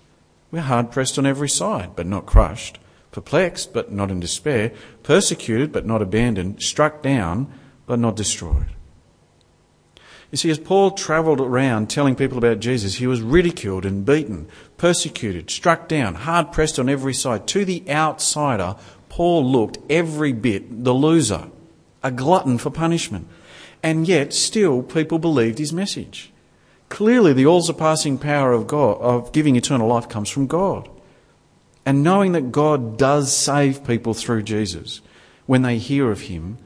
We're 0.50 0.60
hard 0.60 0.90
pressed 0.90 1.18
on 1.18 1.26
every 1.26 1.48
side, 1.48 1.90
but 1.94 2.06
not 2.06 2.26
crushed, 2.26 2.78
perplexed, 3.12 3.72
but 3.72 3.92
not 3.92 4.10
in 4.10 4.20
despair, 4.20 4.72
persecuted, 5.02 5.72
but 5.72 5.86
not 5.86 6.02
abandoned, 6.02 6.62
struck 6.62 7.02
down, 7.02 7.52
but 7.86 7.98
not 7.98 8.16
destroyed. 8.16 8.66
You 10.30 10.36
see, 10.36 10.50
as 10.50 10.58
Paul 10.58 10.92
travelled 10.92 11.40
around 11.40 11.90
telling 11.90 12.14
people 12.14 12.38
about 12.38 12.60
Jesus, 12.60 12.96
he 12.96 13.06
was 13.06 13.20
ridiculed 13.20 13.84
and 13.84 14.06
beaten, 14.06 14.48
persecuted, 14.76 15.50
struck 15.50 15.88
down, 15.88 16.14
hard 16.14 16.52
pressed 16.52 16.78
on 16.78 16.88
every 16.88 17.14
side. 17.14 17.48
To 17.48 17.64
the 17.64 17.82
outsider, 17.90 18.76
Paul 19.08 19.44
looked 19.44 19.78
every 19.90 20.32
bit 20.32 20.84
the 20.84 20.94
loser, 20.94 21.48
a 22.02 22.12
glutton 22.12 22.58
for 22.58 22.70
punishment. 22.70 23.26
And 23.82 24.06
yet, 24.06 24.34
still, 24.34 24.82
people 24.82 25.18
believed 25.18 25.58
his 25.58 25.72
message. 25.72 26.32
Clearly, 26.88 27.32
the 27.32 27.46
all 27.46 27.62
surpassing 27.62 28.18
power 28.18 28.52
of 28.52 28.66
God, 28.66 29.00
of 29.00 29.32
giving 29.32 29.56
eternal 29.56 29.88
life, 29.88 30.08
comes 30.08 30.28
from 30.28 30.46
God. 30.46 30.88
And 31.86 32.02
knowing 32.02 32.32
that 32.32 32.52
God 32.52 32.98
does 32.98 33.34
save 33.34 33.86
people 33.86 34.12
through 34.12 34.42
Jesus 34.42 35.00
when 35.46 35.62
they 35.62 35.78
hear 35.78 36.10
of 36.10 36.22
him, 36.22 36.58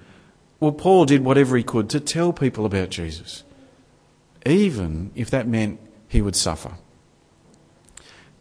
well, 0.58 0.72
Paul 0.72 1.04
did 1.04 1.24
whatever 1.24 1.56
he 1.56 1.62
could 1.62 1.88
to 1.90 2.00
tell 2.00 2.32
people 2.32 2.64
about 2.64 2.90
Jesus, 2.90 3.44
even 4.46 5.10
if 5.14 5.30
that 5.30 5.46
meant 5.46 5.78
he 6.08 6.22
would 6.22 6.36
suffer. 6.36 6.72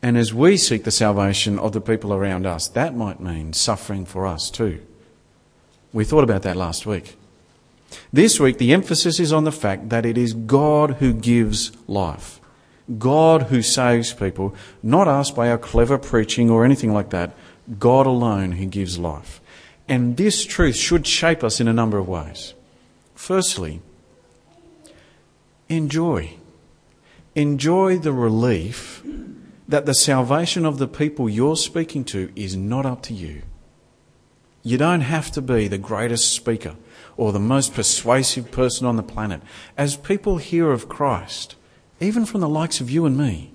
And 0.01 0.17
as 0.17 0.33
we 0.33 0.57
seek 0.57 0.83
the 0.83 0.91
salvation 0.91 1.57
of 1.59 1.71
the 1.71 1.81
people 1.81 2.13
around 2.13 2.45
us, 2.45 2.67
that 2.69 2.95
might 2.95 3.19
mean 3.19 3.53
suffering 3.53 4.05
for 4.05 4.25
us 4.25 4.49
too. 4.49 4.81
We 5.93 6.05
thought 6.05 6.23
about 6.23 6.41
that 6.43 6.57
last 6.57 6.85
week. 6.85 7.15
This 8.11 8.39
week, 8.39 8.57
the 8.57 8.73
emphasis 8.73 9.19
is 9.19 9.33
on 9.33 9.43
the 9.43 9.51
fact 9.51 9.89
that 9.89 10.05
it 10.05 10.17
is 10.17 10.33
God 10.33 10.95
who 10.95 11.13
gives 11.13 11.71
life. 11.87 12.39
God 12.97 13.43
who 13.43 13.61
saves 13.61 14.13
people, 14.13 14.53
not 14.81 15.07
us 15.07 15.31
by 15.31 15.49
our 15.49 15.57
clever 15.57 15.97
preaching 15.97 16.49
or 16.49 16.65
anything 16.65 16.93
like 16.93 17.11
that. 17.11 17.33
God 17.79 18.05
alone 18.05 18.53
who 18.53 18.65
gives 18.65 18.99
life. 18.99 19.41
And 19.87 20.17
this 20.17 20.45
truth 20.45 20.75
should 20.75 21.07
shape 21.07 21.43
us 21.43 21.59
in 21.59 21.67
a 21.67 21.73
number 21.73 21.97
of 21.97 22.07
ways. 22.07 22.53
Firstly, 23.15 23.81
enjoy. 25.69 26.35
Enjoy 27.35 27.97
the 27.97 28.13
relief 28.13 29.01
that 29.67 29.85
the 29.85 29.93
salvation 29.93 30.65
of 30.65 30.77
the 30.77 30.87
people 30.87 31.29
you're 31.29 31.55
speaking 31.55 32.03
to 32.05 32.31
is 32.35 32.55
not 32.55 32.85
up 32.85 33.01
to 33.03 33.13
you. 33.13 33.43
You 34.63 34.77
don't 34.77 35.01
have 35.01 35.29
to 35.31 35.41
be 35.41 35.67
the 35.67 35.77
greatest 35.77 36.33
speaker 36.33 36.75
or 37.17 37.31
the 37.31 37.39
most 37.39 37.73
persuasive 37.73 38.49
person 38.49 38.87
on 38.87 38.95
the 38.95 39.03
planet. 39.03 39.41
As 39.77 39.97
people 39.97 40.37
hear 40.37 40.71
of 40.71 40.87
Christ, 40.87 41.55
even 41.99 42.25
from 42.25 42.41
the 42.41 42.49
likes 42.49 42.79
of 42.79 42.89
you 42.89 43.05
and 43.05 43.17
me, 43.17 43.51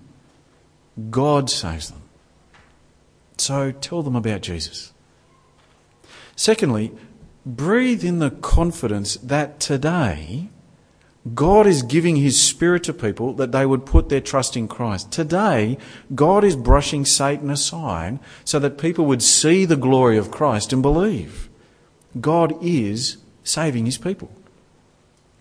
God 1.11 1.49
saves 1.49 1.89
them. 1.91 2.03
So 3.39 3.73
tell 3.73 4.03
them 4.03 4.17
about 4.17 4.43
Jesus. 4.43 4.93
Secondly, 6.37 6.93
breathe 7.47 8.05
in 8.05 8.19
the 8.19 8.31
confidence 8.31 9.17
that 9.17 9.61
today 9.61 10.51
God 11.35 11.67
is 11.67 11.83
giving 11.83 12.17
His 12.17 12.41
Spirit 12.41 12.85
to 12.85 12.93
people 12.93 13.33
that 13.35 13.53
they 13.53 13.67
would 13.67 13.85
put 13.85 14.09
their 14.09 14.21
trust 14.21 14.57
in 14.57 14.69
Christ. 14.69 15.11
Today, 15.11 15.79
God 16.15 16.45
is 16.45 16.55
brushing 16.55 17.05
Satan 17.05 17.51
aside 17.51 18.19
so 18.45 18.59
that 18.59 18.79
people 18.79 19.07
would 19.07 19.23
see 19.23 19.65
the 19.65 19.77
glory 19.77 20.17
of 20.17 20.31
Christ 20.31 20.73
and 20.73 20.83
believe. 20.83 21.49
God 22.21 22.55
is 22.63 23.19
saving 23.43 23.87
his 23.87 23.99
people. 23.99 24.31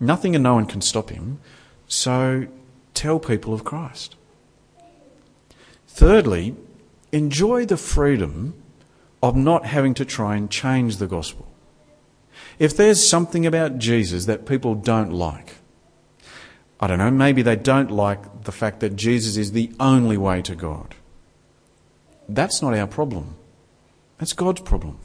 Nothing 0.00 0.34
and 0.34 0.42
no 0.42 0.54
one 0.54 0.66
can 0.66 0.80
stop 0.80 1.10
him, 1.10 1.40
so 1.86 2.46
tell 2.94 3.18
people 3.18 3.52
of 3.52 3.64
Christ. 3.64 4.16
Thirdly, 5.86 6.54
enjoy 7.12 7.66
the 7.66 7.76
freedom 7.76 8.54
of 9.22 9.36
not 9.36 9.66
having 9.66 9.94
to 9.94 10.04
try 10.04 10.36
and 10.36 10.50
change 10.50 10.96
the 10.96 11.06
gospel. 11.06 11.46
If 12.58 12.76
there's 12.76 13.06
something 13.06 13.46
about 13.46 13.78
Jesus 13.78 14.26
that 14.26 14.46
people 14.46 14.74
don't 14.74 15.12
like, 15.12 15.57
I 16.80 16.86
don't 16.86 16.98
know, 16.98 17.10
maybe 17.10 17.42
they 17.42 17.56
don't 17.56 17.90
like 17.90 18.44
the 18.44 18.52
fact 18.52 18.80
that 18.80 18.96
Jesus 18.96 19.36
is 19.36 19.52
the 19.52 19.72
only 19.80 20.16
way 20.16 20.42
to 20.42 20.54
God. 20.54 20.94
That's 22.28 22.62
not 22.62 22.74
our 22.74 22.86
problem. 22.86 23.36
That's 24.18 24.32
God's 24.32 24.60
problem. 24.60 24.98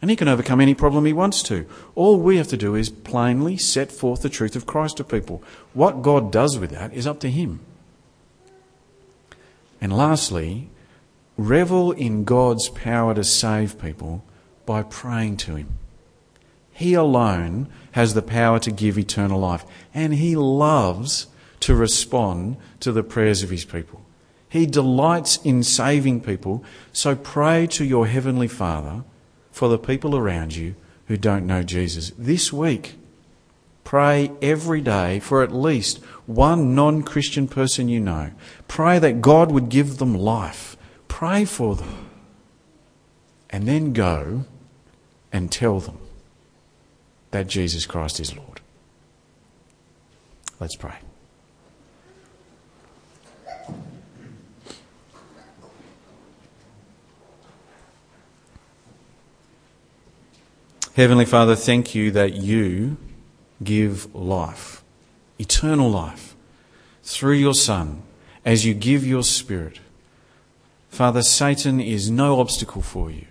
And 0.00 0.10
he 0.10 0.16
can 0.16 0.28
overcome 0.28 0.60
any 0.60 0.74
problem 0.74 1.04
he 1.04 1.12
wants 1.12 1.42
to. 1.44 1.66
All 1.94 2.18
we 2.18 2.36
have 2.36 2.48
to 2.48 2.56
do 2.56 2.74
is 2.74 2.88
plainly 2.88 3.56
set 3.56 3.92
forth 3.92 4.22
the 4.22 4.28
truth 4.28 4.56
of 4.56 4.66
Christ 4.66 4.96
to 4.96 5.04
people. 5.04 5.42
What 5.74 6.02
God 6.02 6.32
does 6.32 6.58
with 6.58 6.70
that 6.70 6.94
is 6.94 7.06
up 7.06 7.20
to 7.20 7.30
him. 7.30 7.60
And 9.80 9.96
lastly, 9.96 10.70
revel 11.36 11.92
in 11.92 12.24
God's 12.24 12.68
power 12.68 13.14
to 13.14 13.24
save 13.24 13.80
people 13.80 14.24
by 14.64 14.82
praying 14.82 15.38
to 15.38 15.56
him. 15.56 15.78
He 16.80 16.94
alone 16.94 17.68
has 17.92 18.14
the 18.14 18.22
power 18.22 18.58
to 18.60 18.70
give 18.70 18.96
eternal 18.96 19.38
life, 19.38 19.66
and 19.92 20.14
he 20.14 20.34
loves 20.34 21.26
to 21.60 21.74
respond 21.74 22.56
to 22.80 22.90
the 22.90 23.02
prayers 23.02 23.42
of 23.42 23.50
his 23.50 23.66
people. 23.66 24.00
He 24.48 24.64
delights 24.64 25.36
in 25.44 25.62
saving 25.62 26.22
people, 26.22 26.64
so 26.90 27.14
pray 27.14 27.66
to 27.66 27.84
your 27.84 28.06
heavenly 28.06 28.48
Father 28.48 29.04
for 29.52 29.68
the 29.68 29.76
people 29.76 30.16
around 30.16 30.56
you 30.56 30.74
who 31.06 31.18
don't 31.18 31.46
know 31.46 31.62
Jesus. 31.62 32.12
This 32.16 32.50
week, 32.50 32.94
pray 33.84 34.32
every 34.40 34.80
day 34.80 35.20
for 35.20 35.42
at 35.42 35.52
least 35.52 35.98
one 36.24 36.74
non 36.74 37.02
Christian 37.02 37.46
person 37.46 37.90
you 37.90 38.00
know. 38.00 38.30
Pray 38.68 38.98
that 38.98 39.20
God 39.20 39.52
would 39.52 39.68
give 39.68 39.98
them 39.98 40.14
life. 40.14 40.78
Pray 41.08 41.44
for 41.44 41.76
them. 41.76 42.08
And 43.50 43.68
then 43.68 43.92
go 43.92 44.46
and 45.30 45.52
tell 45.52 45.78
them 45.80 45.98
that 47.30 47.46
Jesus 47.46 47.86
Christ 47.86 48.20
is 48.20 48.36
Lord. 48.36 48.60
Let's 50.58 50.76
pray. 50.76 50.96
Heavenly 60.94 61.24
Father, 61.24 61.56
thank 61.56 61.94
you 61.94 62.10
that 62.10 62.34
you 62.34 62.98
give 63.62 64.14
life, 64.14 64.82
eternal 65.38 65.88
life, 65.88 66.36
through 67.02 67.36
your 67.36 67.54
Son 67.54 68.02
as 68.44 68.66
you 68.66 68.74
give 68.74 69.06
your 69.06 69.22
Spirit. 69.22 69.80
Father, 70.90 71.22
Satan 71.22 71.80
is 71.80 72.10
no 72.10 72.38
obstacle 72.38 72.82
for 72.82 73.10
you. 73.10 73.26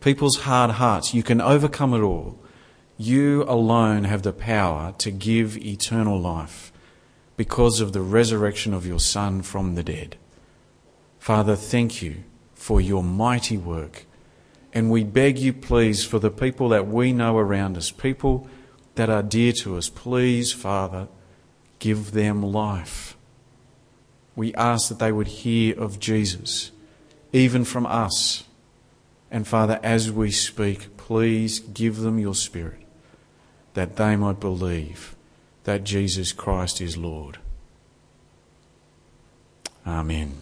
People's 0.00 0.40
hard 0.40 0.72
hearts, 0.72 1.14
you 1.14 1.22
can 1.22 1.40
overcome 1.40 1.94
it 1.94 2.00
all. 2.00 2.39
You 3.02 3.44
alone 3.44 4.04
have 4.04 4.24
the 4.24 4.32
power 4.34 4.92
to 4.98 5.10
give 5.10 5.56
eternal 5.56 6.20
life 6.20 6.70
because 7.38 7.80
of 7.80 7.94
the 7.94 8.02
resurrection 8.02 8.74
of 8.74 8.84
your 8.84 9.00
Son 9.00 9.40
from 9.40 9.74
the 9.74 9.82
dead. 9.82 10.18
Father, 11.18 11.56
thank 11.56 12.02
you 12.02 12.24
for 12.52 12.78
your 12.78 13.02
mighty 13.02 13.56
work 13.56 14.04
and 14.74 14.90
we 14.90 15.02
beg 15.02 15.38
you, 15.38 15.54
please, 15.54 16.04
for 16.04 16.18
the 16.18 16.30
people 16.30 16.68
that 16.68 16.86
we 16.86 17.10
know 17.14 17.38
around 17.38 17.78
us, 17.78 17.90
people 17.90 18.46
that 18.96 19.08
are 19.08 19.22
dear 19.22 19.52
to 19.62 19.78
us, 19.78 19.88
please, 19.88 20.52
Father, 20.52 21.08
give 21.78 22.12
them 22.12 22.42
life. 22.42 23.16
We 24.36 24.54
ask 24.54 24.90
that 24.90 24.98
they 24.98 25.10
would 25.10 25.26
hear 25.26 25.80
of 25.80 25.98
Jesus, 25.98 26.70
even 27.32 27.64
from 27.64 27.86
us. 27.86 28.44
And 29.30 29.48
Father, 29.48 29.80
as 29.82 30.12
we 30.12 30.30
speak, 30.30 30.96
please 30.98 31.60
give 31.60 31.98
them 31.98 32.18
your 32.18 32.34
Spirit, 32.34 32.79
that 33.74 33.96
they 33.96 34.16
might 34.16 34.40
believe 34.40 35.14
that 35.64 35.84
Jesus 35.84 36.32
Christ 36.32 36.80
is 36.80 36.96
Lord. 36.96 37.38
Amen. 39.86 40.40